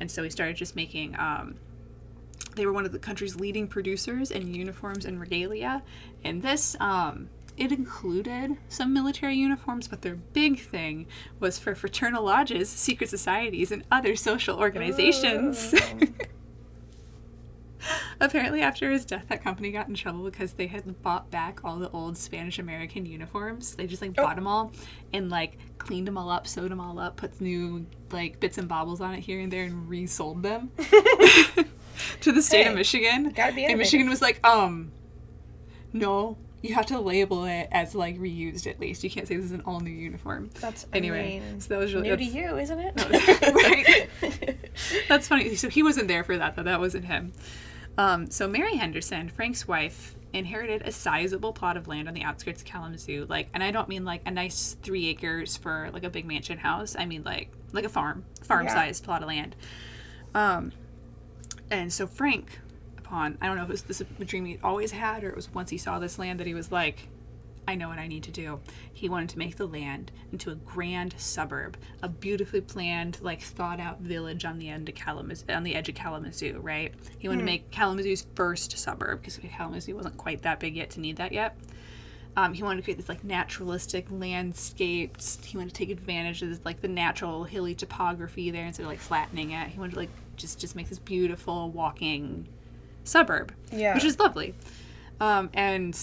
[0.00, 1.14] and so he started just making.
[1.18, 1.56] Um,
[2.56, 5.84] they were one of the country's leading producers in uniforms and regalia,
[6.24, 11.06] and this um, it included some military uniforms, but their big thing
[11.38, 15.74] was for fraternal lodges, secret societies, and other social organizations.
[18.20, 21.78] Apparently, after his death, that company got in trouble because they had bought back all
[21.78, 23.74] the old Spanish American uniforms.
[23.74, 24.72] They just like bought them all
[25.12, 28.68] and like cleaned them all up, sewed them all up, put new like bits and
[28.68, 30.70] bobbles on it here and there, and resold them
[32.20, 33.30] to the state of Michigan.
[33.30, 33.78] gotta be and.
[33.78, 34.92] Michigan was like, um,
[35.92, 39.02] no, you have to label it as like reused at least.
[39.02, 40.50] You can't say this is an all new uniform.
[40.60, 42.94] That's Anyway, I mean, so that was really new to you, isn't it?
[44.22, 44.58] right.
[45.08, 45.56] That's funny.
[45.56, 46.62] So he wasn't there for that, though.
[46.62, 47.32] That wasn't him.
[47.98, 52.62] Um, so Mary Henderson, Frank's wife, inherited a sizable plot of land on the outskirts
[52.62, 53.26] of Kalamazoo.
[53.28, 56.58] Like, and I don't mean like a nice three acres for like a big mansion
[56.58, 56.96] house.
[56.98, 58.74] I mean like like a farm, farm Yeah.
[58.74, 59.54] sized plot of land.
[60.34, 60.72] Um,
[61.70, 62.60] and so Frank,
[62.96, 65.36] upon I don't know if it was this a dream he always had or it
[65.36, 67.08] was once he saw this land that he was like,
[67.68, 68.60] I know what I need to do.
[68.92, 73.78] He wanted to make the land into a grand suburb, a beautifully planned, like thought
[73.78, 76.92] out village on the end of Kalamazoo, on the edge of Kalamazoo, right?
[77.18, 81.00] He wanted to make Kalamazoo's first suburb because Kalamazoo wasn't quite that big yet to
[81.00, 81.56] need that yet.
[82.34, 85.38] Um, he wanted to create this like naturalistic landscapes.
[85.44, 88.88] He wanted to take advantage of this, like the natural hilly topography there instead of
[88.88, 89.68] like flattening it.
[89.68, 92.48] He wanted to like just just make this beautiful walking
[93.04, 93.94] suburb, Yeah.
[93.94, 94.54] which is lovely.
[95.20, 95.94] Um, and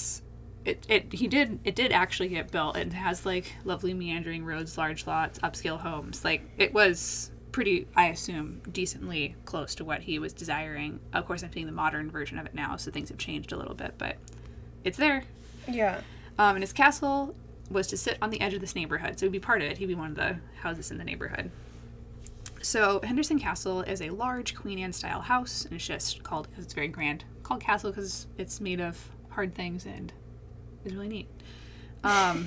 [0.69, 2.75] it, it he did it did actually get built.
[2.77, 6.23] and has like lovely meandering roads, large lots, upscale homes.
[6.23, 10.99] Like it was pretty, I assume, decently close to what he was desiring.
[11.13, 13.57] Of course, I'm seeing the modern version of it now, so things have changed a
[13.57, 14.17] little bit, but
[14.83, 15.23] it's there.
[15.67, 16.01] yeah.
[16.37, 17.35] Um, and his castle
[17.69, 19.77] was to sit on the edge of this neighborhood, so he'd be part of it.
[19.77, 21.51] He'd be one of the houses in the neighborhood.
[22.61, 26.65] So Henderson Castle is a large Queen Anne style house, and it's just called because
[26.65, 27.25] it's very grand.
[27.43, 30.13] Called castle because it's made of hard things and
[30.85, 31.27] is really neat.
[32.03, 32.45] Um,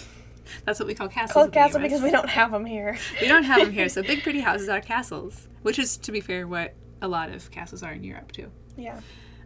[0.64, 1.32] that's what we call castles.
[1.32, 2.96] Called castle because we don't have them here.
[3.20, 3.88] we don't have them here.
[3.88, 7.50] So big pretty houses are castles, which is to be fair what a lot of
[7.50, 8.50] castles are in Europe too.
[8.76, 9.00] Yeah.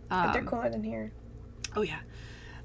[0.09, 1.13] But they're Um, cooler than here.
[1.75, 2.01] Oh, yeah.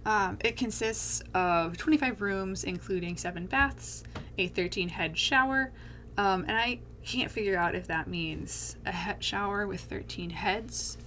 [0.05, 4.03] Um, it consists of 25 rooms, including seven baths,
[4.37, 5.71] a 13 head shower,
[6.17, 10.97] um, and I can't figure out if that means a he- shower with 13 heads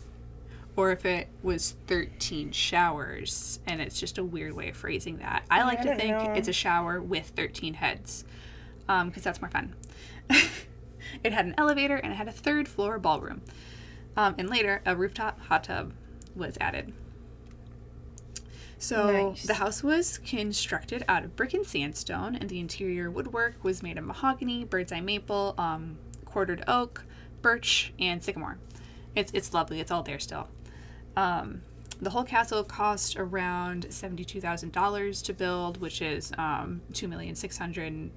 [0.80, 5.44] or if it was 13 showers, and it's just a weird way of phrasing that.
[5.50, 6.32] I like I to think know.
[6.32, 8.24] it's a shower with 13 heads
[8.86, 9.74] because that's more fun.
[11.22, 13.42] it had an elevator and it had a third floor ballroom.
[14.16, 15.92] Um, and later, a rooftop hot tub
[16.34, 16.94] was added.
[18.78, 19.42] So Nice.
[19.42, 23.98] the house was constructed out of brick and sandstone, and the interior woodwork was made
[23.98, 27.04] of mahogany, bird's eye maple, um, quartered oak,
[27.42, 28.56] birch, and sycamore.
[29.14, 29.80] It's it's lovely.
[29.80, 30.48] It's all there still.
[31.16, 31.62] Um,
[32.00, 37.34] the whole castle cost around seventy-two thousand dollars to build, which is um, two million
[37.34, 38.10] six hundred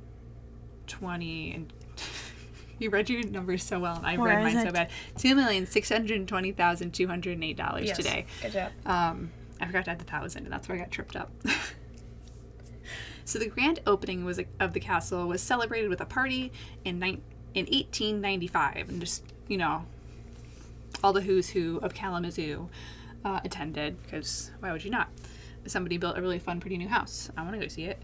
[0.88, 1.54] twenty.
[1.54, 1.74] And
[2.80, 4.90] you read your numbers so well, and I Where read mine so bad.
[5.18, 7.98] Two million six hundred twenty thousand two hundred eight dollars Yes.
[7.98, 8.26] today.
[8.42, 8.72] Good job.
[8.86, 11.32] Um, I forgot to add the thousand, and that's where I got tripped up.
[13.26, 16.52] so the grand opening was of the castle was celebrated with a party
[16.86, 17.22] in nine
[17.54, 19.86] in 1895, and just you know,
[21.04, 22.70] all the who's who of Kalamazoo
[23.26, 25.10] uh, attended because why would you not?
[25.66, 27.30] Somebody built a really fun, pretty new house.
[27.38, 28.02] I want to go see it.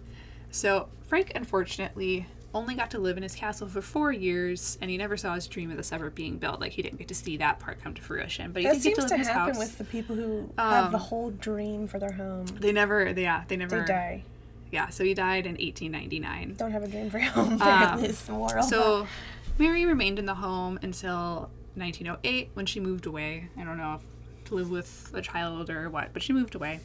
[0.52, 4.98] So Frank unfortunately only got to live in his castle for four years, and he
[4.98, 6.60] never saw his dream of the suburb being built.
[6.60, 8.52] Like he didn't get to see that part come to fruition.
[8.54, 9.60] But he That did get to seems live to in his happen house.
[9.64, 12.46] with the people who have the Um, whole dream for their home.
[12.48, 13.82] They never, they, yeah, they never.
[13.82, 14.24] They die.
[14.72, 16.56] Yeah, so he died in 1899.
[16.58, 17.62] Don't have a dream for your home.
[17.62, 18.64] Um, is the moral.
[18.64, 19.06] So
[19.60, 21.50] Mary remained in the home until
[21.80, 23.50] 1908 when she moved away.
[23.58, 24.02] I don't know if
[24.50, 26.80] to live with a child or what, but she moved away.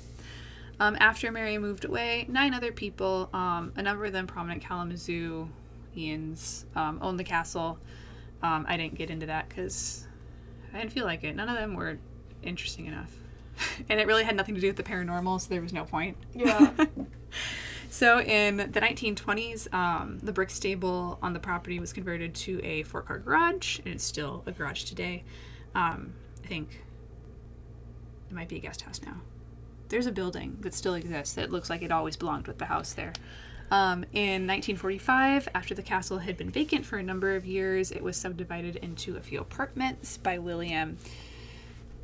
[0.80, 6.64] Um, after Mary moved away, nine other people, um, a number of them prominent Kalamazooians,
[6.76, 7.78] um, owned the castle.
[8.42, 10.06] Um, I didn't get into that because
[10.72, 11.36] I didn't feel like it.
[11.36, 11.98] None of them were
[12.42, 13.14] interesting enough.
[13.88, 16.16] and it really had nothing to do with the paranormal, so there was no point.
[16.34, 16.72] Yeah.
[17.94, 22.82] So in the 1920s, um, the brick stable on the property was converted to a
[22.82, 25.22] four-car garage, and it's still a garage today.
[25.76, 26.82] Um, I think
[28.28, 29.18] it might be a guest house now.
[29.90, 32.94] There's a building that still exists that looks like it always belonged with the house
[32.94, 33.12] there.
[33.70, 38.02] Um, in 1945, after the castle had been vacant for a number of years, it
[38.02, 40.98] was subdivided into a few apartments by William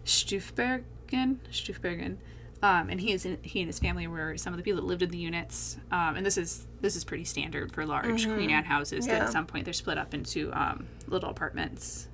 [0.05, 1.39] Stufbergen.
[1.51, 2.19] Stufbergen.
[2.63, 4.87] Um, and he is in, he and his family were some of the people that
[4.87, 5.79] lived in the units.
[5.91, 9.07] Um, and this is this is pretty standard for large Queen Anne houses.
[9.07, 12.09] That at some point they're split up into um, little apartments,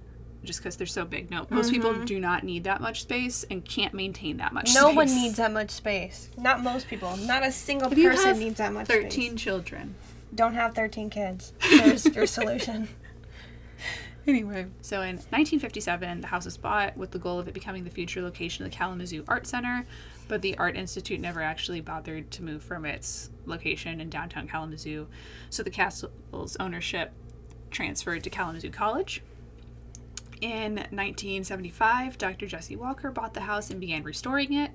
[0.44, 1.30] just because they're so big.
[1.32, 4.68] No, most people do not need that much space and can't maintain that much.
[4.68, 4.82] Space.
[4.82, 4.96] No space.
[4.96, 6.30] one needs that much space.
[6.38, 7.16] Not most people.
[7.16, 9.40] Not a single If person needs that much Thirteen space.
[9.40, 9.96] children.
[10.34, 11.54] Don't have 13 kids.
[11.70, 12.88] There's your solution.
[14.26, 17.90] Anyway, so in 1957, the house was bought with the goal of it becoming the
[17.90, 19.86] future location of the Kalamazoo Art Center,
[20.28, 25.06] but the Art Institute never actually bothered to move from its location in downtown Kalamazoo,
[25.50, 27.12] so the castle's ownership
[27.70, 29.22] transferred to Kalamazoo College.
[30.40, 32.46] In 1975, Dr.
[32.46, 34.72] Jesse Walker bought the house and began restoring it,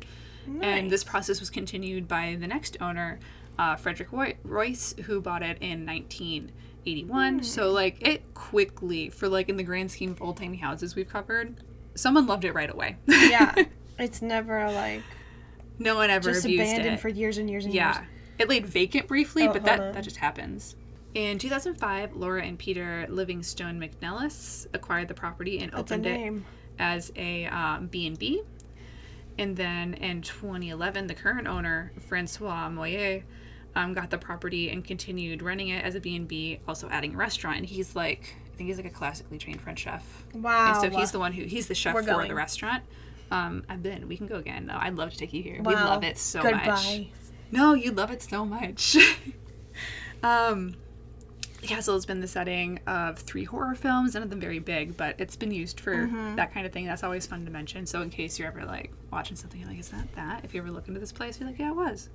[0.62, 3.20] and this process was continued by the next owner,
[3.60, 4.10] uh, Frederick
[4.43, 7.43] Royce, who bought it in 1981.
[7.43, 11.08] So, like, it quickly, for like in the grand scheme of old timey houses we've
[11.10, 11.58] covered,
[11.93, 12.97] someone loved it right away.
[13.06, 13.54] Yeah.
[13.99, 15.04] It's never like
[15.82, 16.99] no one ever just abused abandoned it.
[16.99, 17.95] for years and years and Yeah.
[17.99, 18.07] years.
[18.39, 19.93] It laid vacant briefly, Oh, but that, on.
[19.93, 20.75] that just happens.
[21.13, 26.34] In 2005, Laura and Peter Livingstone McNellis acquired the property and That's opened it
[26.79, 28.41] as a um, B&B.
[29.38, 33.23] And then in 2011, the current owner, Francois Moyer,
[33.75, 37.57] um, got the property and continued running it as a B&B, also adding a restaurant.
[37.57, 40.25] And he's like, I think he's like a classically trained French chef.
[40.34, 40.82] Wow.
[40.84, 42.27] And so he's the one who, he's the chef We're for going.
[42.29, 42.84] the restaurant.
[43.32, 44.07] Um, I've been.
[44.07, 44.67] We can go again.
[44.67, 44.77] though.
[44.77, 45.61] I'd love to take you here.
[45.61, 45.69] wow.
[45.71, 46.65] We love it so Goodbye.
[46.67, 47.01] much.
[47.51, 48.95] No, you love it so much.
[50.23, 50.75] um,
[51.61, 54.97] the castle has been the setting of three horror films, none of them very big,
[54.97, 56.36] but it's been used for Mm-hmm.
[56.36, 56.86] that kind of thing.
[56.86, 57.86] That's always fun to mention.
[57.86, 60.43] So in case you're ever like watching something, you're like, is that that?
[60.43, 62.09] If you ever look into this place, you're like, yeah, it was.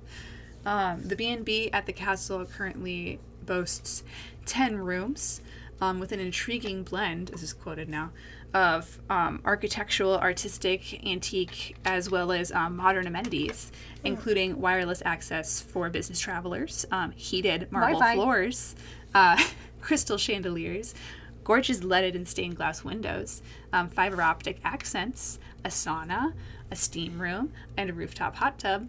[0.65, 4.03] Um, the B&B at the castle currently boasts
[4.47, 5.39] 10 rooms
[5.79, 8.11] um, with an intriguing blend, this is quoted now,
[8.53, 13.71] of um, architectural, artistic, antique, as well as um, modern amenities,
[14.03, 18.15] including wireless access for business travelers, um, heated marble Wi-Fi.
[18.15, 18.75] floors,
[19.13, 19.41] uh,
[19.81, 20.95] crystal chandeliers,
[21.43, 23.41] gorgeous leaded and stained glass windows,
[23.73, 26.33] um, fiber optic accents, a sauna,
[26.71, 28.87] a steam room, and a rooftop hot tub.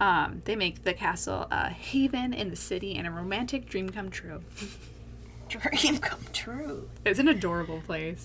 [0.00, 4.08] Um, they make the castle a haven in the city and a romantic dream come
[4.08, 4.42] true.
[5.48, 6.88] Dream come true.
[7.04, 8.24] It's an adorable place.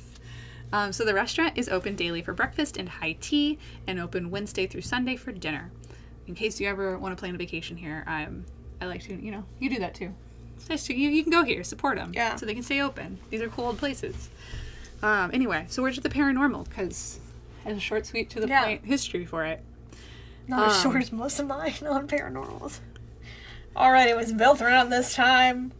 [0.73, 3.57] Um, so the restaurant is open daily for breakfast and high tea,
[3.87, 5.71] and open Wednesday through Sunday for dinner.
[6.27, 8.45] In case you ever want to plan a vacation here, um,
[8.81, 10.13] I like to, you know, you do that too.
[10.57, 11.09] It's nice to you.
[11.09, 12.35] You can go here, support them, Yeah.
[12.35, 13.19] so they can stay open.
[13.29, 14.29] These are cool old places.
[15.03, 17.19] Um, anyway, so we're to the paranormal because
[17.63, 18.63] has a short, sweet, to the Yeah.
[18.63, 19.61] point history for it.
[20.47, 22.79] Not as Um, short as most of mine on paranormals.
[23.75, 25.71] All right, it was built around this time.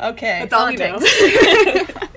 [0.00, 0.98] Okay, That's all we know.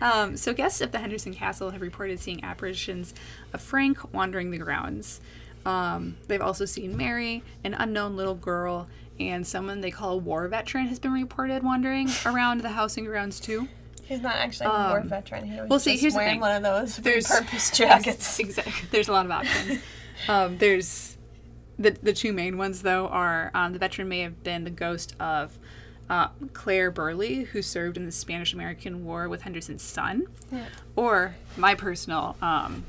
[0.00, 3.14] Um, so guests of the Henderson Castle have reported seeing apparitions
[3.52, 5.20] of Frank wandering the grounds.
[5.64, 8.88] Um, they've also seen Mary, an unknown little girl,
[9.18, 13.06] and someone they call a war veteran has been reported wandering around the house and
[13.06, 13.68] grounds too.
[14.04, 15.44] He's not actually a war veteran.
[15.46, 18.38] He was Um, well, see, just here's wearing one of those There's- purpose jackets.
[18.40, 18.88] Exactly.
[18.90, 19.80] There's a lot of options.
[20.28, 21.16] um, there's
[21.78, 25.14] the the two main ones though are um, the veteran may have been the ghost
[25.18, 25.58] of
[26.10, 30.26] uh, Claire Burley, who served in the Spanish American War with Henderson's son,
[30.96, 32.84] or my personal um,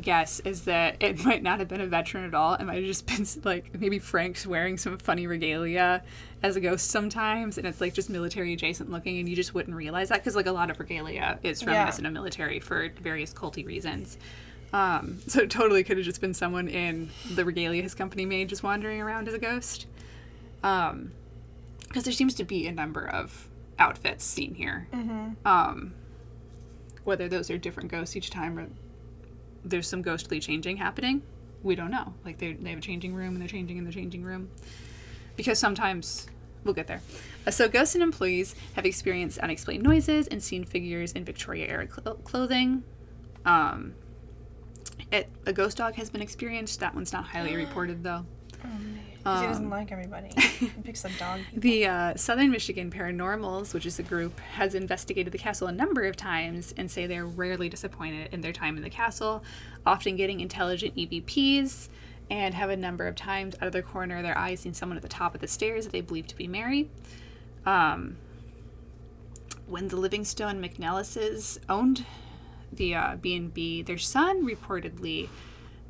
[0.00, 2.54] guess is that it might not have been a veteran at all.
[2.54, 6.02] It might have just been like maybe Frank's wearing some funny regalia
[6.42, 9.76] as a ghost sometimes, and it's like just military adjacent looking, and you just wouldn't
[9.76, 13.66] realize that because like a lot of regalia is reminiscent of military for various culty
[13.66, 14.18] reasons.
[14.72, 18.48] Um, so it totally could have just been someone in the regalia his company made
[18.48, 19.86] just wandering around as a ghost.
[20.62, 21.12] Um,
[21.94, 24.88] because there seems to be a number of outfits seen here.
[24.92, 25.46] Mm-hmm.
[25.46, 25.94] Um,
[27.04, 28.66] whether those are different ghosts each time or
[29.64, 31.22] there's some ghostly changing happening,
[31.62, 32.12] we don't know.
[32.24, 34.50] Like they they have a changing room and they're changing in the changing room
[35.36, 36.26] because sometimes
[36.64, 37.00] we'll get there.
[37.46, 41.86] Uh, so ghosts and employees have experienced unexplained noises and seen figures in Victoria era
[41.86, 42.82] cl- clothing.
[43.44, 43.94] Um,
[45.12, 46.80] it, a ghost dog has been experienced.
[46.80, 48.26] That one's not highly reported though.
[48.66, 48.68] Oh,
[49.24, 49.34] man.
[49.34, 50.28] 'Cause he doesn't Um, like everybody.
[50.84, 51.40] picks the dog.
[51.46, 51.60] people.
[51.60, 56.02] The uh, Southern Michigan Paranormals, which is a group, has investigated the castle a number
[56.04, 59.42] of times and say they're rarely disappointed in their time in the castle,
[59.86, 61.88] often getting intelligent EVPs,
[62.30, 64.96] and have a number of times out of their corner of their eyes seen someone
[64.96, 66.88] at the top of the stairs that they believe to be Mary.
[67.66, 68.16] Um,
[69.66, 72.04] when the Livingstone McNellises owned
[72.72, 75.28] the uh, B&B, their son reportedly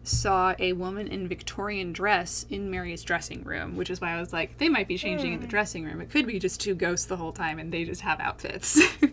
[0.04, 4.32] saw a woman in Victorian dress in Mary's dressing room, which is why I was
[4.32, 6.00] like, they might be changing in the dressing room.
[6.00, 8.80] It could be just two ghosts the whole time and they just have outfits.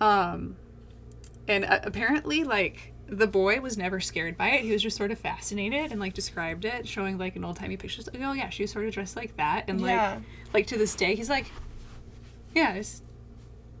[0.00, 0.56] um,
[1.46, 4.62] and uh, apparently, like, the boy was never scared by it.
[4.62, 7.76] He was just sort of fascinated and like described it, showing like an old timey
[7.76, 8.08] pictures.
[8.12, 10.20] Like, oh yeah, she was sort of dressed like that, and like, Yeah.
[10.54, 11.50] like to this day, he's like,
[12.54, 13.02] yeah, it's,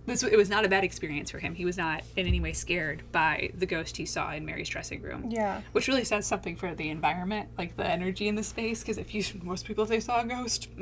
[0.06, 1.54] this it was not a bad experience for him.
[1.54, 5.00] He was not in any way scared by the ghost he saw in Mary's dressing
[5.00, 5.26] room.
[5.28, 5.62] Yeah.
[5.72, 8.80] Which really says something for the environment, like the energy in the space.
[8.80, 10.68] Because if you, most people, if they saw a ghost.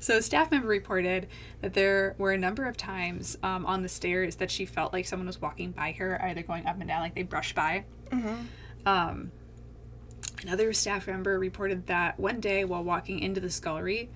[0.00, 1.28] So, a staff member reported
[1.60, 5.06] that there were a number of times um, on the stairs that she felt like
[5.06, 7.84] someone was walking by her, either going up and down, like they brushed by.
[8.10, 8.34] Mm-hmm.
[8.86, 9.32] Um,
[10.42, 14.10] another staff member reported that one day while walking into the scullery,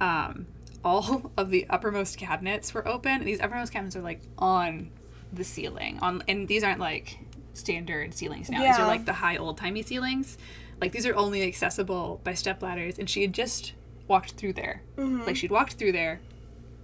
[0.00, 0.46] um,
[0.84, 3.12] all of the uppermost cabinets were open.
[3.12, 4.90] And these uppermost cabinets are like on
[5.32, 5.98] the ceiling.
[6.00, 7.18] On and these aren't like
[7.54, 8.62] standard ceilings now.
[8.62, 10.38] These are like the high old timey ceilings.
[10.80, 12.98] Like these are only accessible by step ladders.
[12.98, 13.72] And she had just
[14.08, 14.82] walked through there.
[14.96, 15.22] Mm-hmm.
[15.22, 16.20] Like she'd walked through there,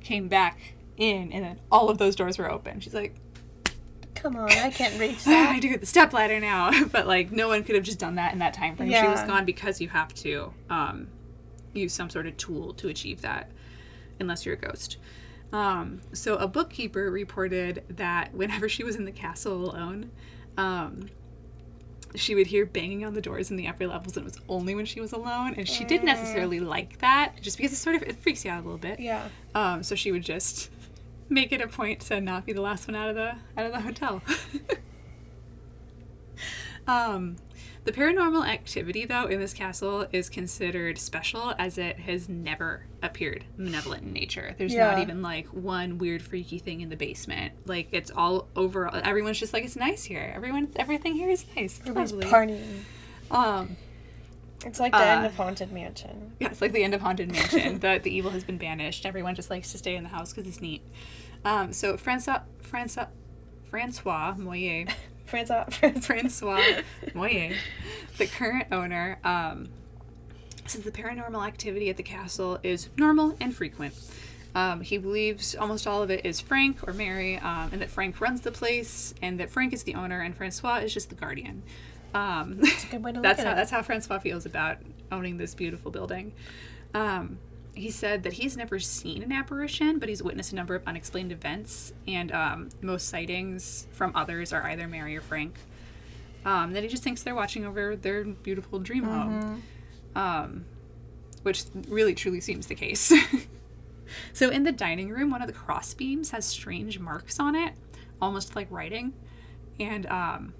[0.01, 2.81] came back in, and then all of those doors were open.
[2.81, 3.15] She's like,
[4.15, 5.55] Come on, I can't reach that.
[5.55, 8.17] I do get the step ladder now, but like no one could have just done
[8.17, 8.91] that in that time frame.
[8.91, 11.09] She was gone because you have to um,
[11.73, 13.51] use some sort of tool to achieve that,
[14.21, 14.99] unless you're a ghost.
[15.53, 20.11] Um, so a bookkeeper reported that whenever she was in the castle alone,
[20.57, 21.09] um,
[22.14, 24.75] she would hear banging on the doors in the upper levels, and it was only
[24.75, 25.55] when she was alone.
[25.57, 28.61] And she didn't necessarily like that, just because it sort of it freaks you out
[28.61, 29.01] a little bit.
[29.01, 29.29] Yeah.
[29.55, 30.71] Um, so she would just
[31.29, 33.73] make it a point to not be the last one out of the out of
[33.73, 34.23] the hotel.
[36.87, 37.37] um,
[37.91, 43.45] the paranormal activity, though, in this castle is considered special as it has never appeared
[43.57, 44.55] malevolent in nature.
[44.59, 47.55] There's not even like one weird freaky thing in the basement.
[47.66, 48.95] Like it's all over.
[48.95, 50.32] Everyone's just like it's nice here.
[50.34, 51.80] Everyone, everything here is nice.
[51.84, 52.82] Lovely." partying.
[53.30, 53.76] Um,
[54.64, 56.32] It's like the end Uh, of Haunted Mansion.
[56.38, 57.78] Yeah, it's like the end of Haunted Mansion.
[57.80, 59.05] the the evil has been banished.
[59.07, 60.82] Everyone just likes to stay in the house because it's neat.
[61.45, 63.07] Um, so Francois Francois
[63.68, 64.84] Francois Moyer
[65.31, 65.64] Francois.
[65.70, 66.01] Francois.
[66.01, 66.83] Francois
[67.14, 67.55] Moyer,
[68.18, 69.68] the current owner, um,
[70.66, 73.95] says the paranormal activity at the castle is normal and frequent.
[74.55, 78.20] Um, he believes almost all of it is Frank or Mary, um, and that Frank
[78.20, 81.62] runs the place, and that Frank is the owner, and Francois is just the guardian.
[82.12, 83.55] Um, That's a good way to look that's at how it.
[83.55, 84.78] that's how Francois feels about
[85.12, 86.33] owning this beautiful building.
[86.93, 87.39] Um,
[87.75, 91.33] he said that he's never seen an apparition, but he's witnessed a number of unexplained
[91.33, 95.55] events, and um, most sightings from others are either Mary or Frank.
[96.45, 99.62] Um, that he just thinks they're watching over their beautiful dream home,
[100.14, 100.64] um,
[101.43, 103.12] which really truly seems the case.
[104.33, 107.75] so in the dining room, one of the cross beams has strange marks on it,
[108.23, 109.12] almost like writing,
[109.79, 110.55] and um,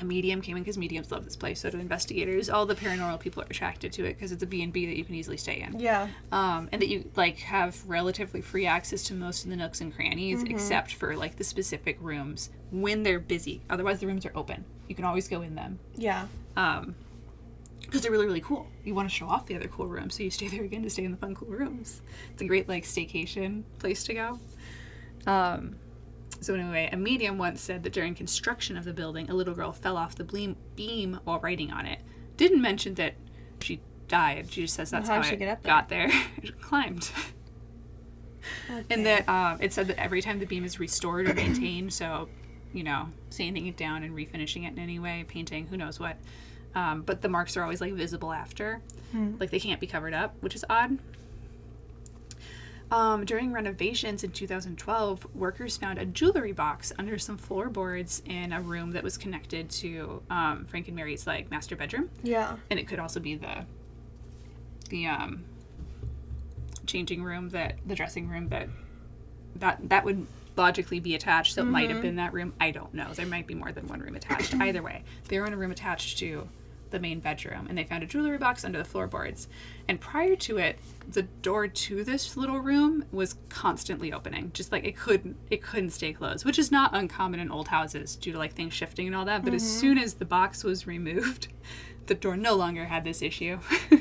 [0.00, 1.60] a medium came in because mediums love this place.
[1.60, 4.62] So do investigators, all the paranormal people are attracted to it because it's a B
[4.62, 5.80] and B that you can easily stay in.
[5.80, 6.08] Yeah.
[6.32, 9.94] um, and that you like have relatively free access to most of the nooks and
[9.94, 13.62] crannies except for like the specific rooms when they're busy.
[13.70, 14.64] Otherwise the rooms are open.
[14.88, 15.78] You can always go in them.
[15.96, 16.26] Yeah.
[16.56, 16.94] um
[17.80, 18.66] because they're really really cool.
[18.84, 20.90] You want to show off the other cool rooms so you stay there again to
[20.90, 22.02] stay in the fun cool rooms.
[22.32, 24.40] It's a great like staycation place to go.
[25.26, 25.76] Um
[26.40, 29.72] so anyway a medium once said that during construction of the building a little girl
[29.72, 32.00] fell off the beam, beam while writing on it
[32.36, 33.14] didn't mention that
[33.60, 35.72] she died she just says that's How'd how she get up there?
[35.72, 36.10] got there
[36.42, 37.10] She climbed
[38.90, 42.28] and that um, it said that every time the beam is restored or maintained, so
[42.72, 46.16] you know, sanding it down and refinishing it in any way, painting, who knows what.
[46.74, 48.80] Um, but the marks are always like visible after,
[49.40, 50.98] like they can't be covered up, which is odd.
[52.90, 58.60] Um, during renovations in 2012, workers found a jewelry box under some floorboards in a
[58.60, 62.56] room that was connected to um, Frank and Mary's like master bedroom Yeah.
[62.70, 63.64] and it could also be the
[64.88, 65.44] the um
[66.86, 68.68] changing room that the dressing room that
[69.56, 70.24] that that would
[70.56, 71.54] logically be attached.
[71.54, 72.54] So it might have been that room.
[72.60, 73.12] I don't know.
[73.12, 74.54] There might be more than one room attached.
[74.54, 76.48] Either way, they were in a room attached to
[76.90, 79.48] the main bedroom, and they found a jewelry box under the floorboards.
[79.88, 80.78] And prior to it,
[81.10, 85.90] the door to this little room was constantly opening, just like it couldn't it couldn't
[85.90, 89.14] stay closed, which is not uncommon in old houses due to like things shifting and
[89.16, 89.44] all that.
[89.44, 91.48] But as soon as the box was removed,
[92.06, 93.58] the door no longer had this issue.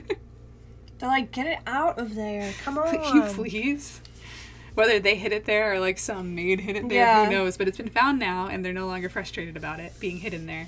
[0.97, 2.53] They're like, get it out of there.
[2.63, 2.89] Come on.
[2.89, 4.01] Can you please?
[4.75, 7.25] Whether they hid it there or like some maid hid it there, Yeah.
[7.25, 7.57] who knows?
[7.57, 10.67] But it's been found now, and they're no longer frustrated about it being hidden there.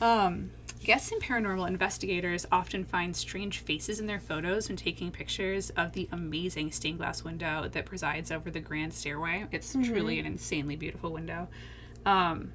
[0.00, 0.50] Um,
[0.84, 5.92] guests and paranormal investigators often find strange faces in their photos when taking pictures of
[5.92, 9.46] the amazing stained glass window that presides over the grand stairway.
[9.52, 11.48] It's truly an insanely beautiful window.
[12.04, 12.52] Um,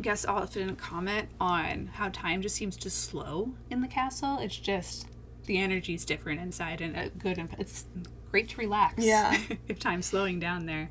[0.00, 4.38] guests often comment on how time just seems to slow in the castle.
[4.38, 5.06] It's just
[5.46, 7.38] the energy is different inside, and a good.
[7.58, 7.86] It's
[8.30, 9.04] great to relax.
[9.04, 9.36] Yeah.
[9.68, 10.90] if time's slowing down there.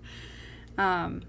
[0.77, 1.23] Um,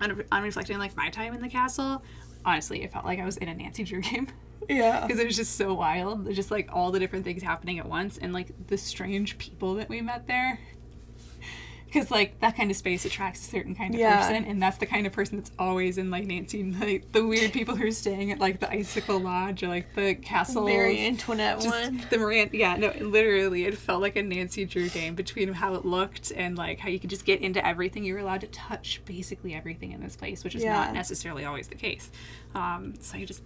[0.00, 2.02] on, on reflecting like my time in the castle,
[2.44, 4.28] honestly, it felt like I was in a Nancy Drew game
[4.68, 5.06] Yeah.
[5.06, 6.24] because it was just so wild.
[6.24, 9.74] There's just like all the different things happening at once, and like the strange people
[9.74, 10.58] that we met there.
[11.94, 14.18] Because like that kind of space attracts a certain kind of Yeah.
[14.26, 17.24] person, and that's the kind of person that's always in like Nancy, and like the
[17.24, 20.66] weird people who are staying at like the Icicle Lodge or like the castle.
[20.66, 22.02] Very Antoinette Just one.
[22.10, 25.84] the Moran, yeah, no, literally, it felt like a Nancy Drew game between how it
[25.84, 28.02] looked and like how you could just get into everything.
[28.02, 30.72] You were allowed to touch basically everything in this place, which is Yeah.
[30.74, 32.10] not necessarily always the case.
[32.56, 33.42] Um, so you just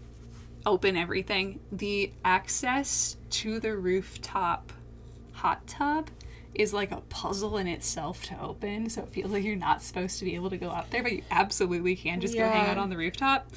[0.65, 1.61] open everything.
[1.71, 4.73] The access to the rooftop
[5.33, 6.09] hot tub
[6.55, 8.91] is like a puzzle in itself to open.
[8.91, 11.13] So it feels like you're not supposed to be able to go up there, but
[11.13, 13.51] you absolutely can just go hang out on the rooftop.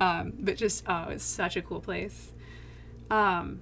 [0.00, 2.32] Um, but just oh, it's such a cool place.
[3.10, 3.60] Um,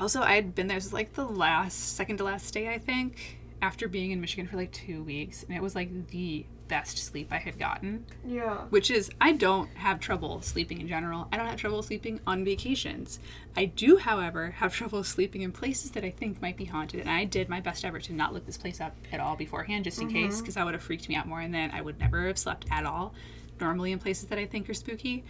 [0.00, 0.76] also, I had been there.
[0.76, 4.46] This was like the last, second to last day, I think, after being in Michigan
[4.46, 8.58] for like two weeks, and it was like the best sleep I had gotten Yeah.
[8.70, 11.28] which is I don't have trouble sleeping in general.
[11.32, 13.18] I don't have trouble sleeping on vacations.
[13.56, 17.00] I do, however, have trouble sleeping in places that I think might be haunted.
[17.00, 19.84] And I did my best effort to not look this place up at all beforehand,
[19.84, 21.98] just in case, because that would have freaked me out more, and then I would
[22.00, 23.14] never have slept at all.
[23.60, 25.24] Normally in places that I think are spooky,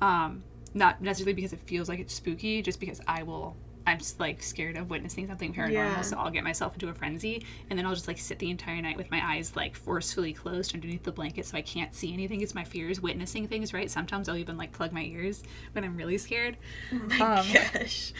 [0.00, 0.42] um,
[0.74, 3.56] not necessarily because it feels like it's spooky, just because I will.
[3.86, 6.00] I'm just like scared of witnessing something paranormal, Yeah.
[6.02, 8.80] so I'll get myself into a frenzy, and then I'll just like sit the entire
[8.80, 12.40] night with my eyes like forcefully closed underneath the blanket, so I can't see anything.
[12.40, 13.90] It's my fears witnessing things, right?
[13.90, 16.56] Sometimes I'll even like plug my ears when I'm really scared.
[16.92, 18.12] Um, Gosh.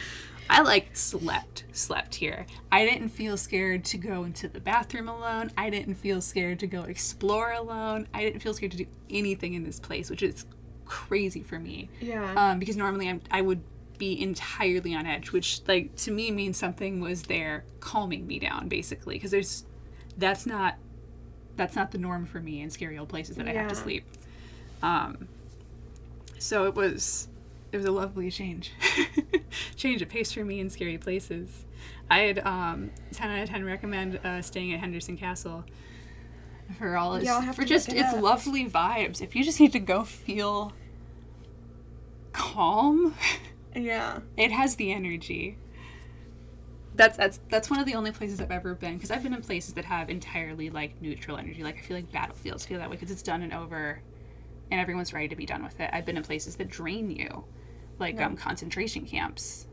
[0.49, 2.45] I like slept, slept here.
[2.71, 5.51] I didn't feel scared to go into the bathroom alone.
[5.57, 8.07] I didn't feel scared to go explore alone.
[8.13, 10.45] I didn't feel scared to do anything in this place, which is
[10.85, 12.33] crazy for me Yeah.
[12.35, 13.61] um, because normally I'm, I would
[14.03, 18.67] be entirely on edge, which like to me means something was there calming me down,
[18.67, 19.15] basically.
[19.15, 19.63] Because there's
[20.17, 20.75] that's not
[21.55, 24.03] that's not the norm for me in scary old places that I have to sleep.
[24.81, 25.27] Um,
[26.37, 27.29] so it was
[27.71, 28.71] it was a lovely change,
[29.77, 31.65] change of pace for me in scary places.
[32.09, 35.63] I'd um, ten out of ten recommend uh, staying at Henderson Castle
[36.77, 38.21] for all its Yeah, for just it its up.
[38.21, 39.21] lovely vibes.
[39.21, 40.73] If you just need to go feel
[42.33, 43.15] calm,
[43.75, 44.19] yeah.
[44.37, 45.57] it has the energy.
[46.95, 49.41] That's that's that's one of the only places I've ever been because I've been in
[49.41, 51.63] places that have entirely like neutral energy.
[51.63, 54.01] Like I feel like battlefields feel that way because it's done and over,
[54.69, 55.89] and everyone's ready to be done with it.
[55.91, 57.45] I've been in places that drain you,
[57.99, 59.67] like um, concentration camps.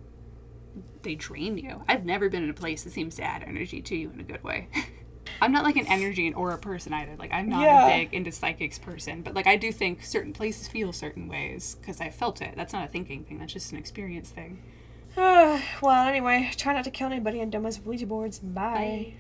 [1.02, 1.82] They drain you.
[1.88, 4.24] I've never been in a place that seems to add energy to you in a
[4.24, 4.68] good way.
[5.40, 7.16] I'm not like an energy and aura person either.
[7.18, 7.86] Like I'm not Yeah.
[7.86, 11.76] a big into psychics person, but like I do think certain places feel certain ways
[11.80, 12.54] because I felt it.
[12.56, 13.38] That's not a thinking thing.
[13.38, 14.62] That's just an experience thing.
[15.16, 15.60] well,
[16.08, 18.38] anyway, try not to kill anybody and dumb as Ouija boards.
[18.38, 19.12] Bye.
[19.12, 19.14] Bye.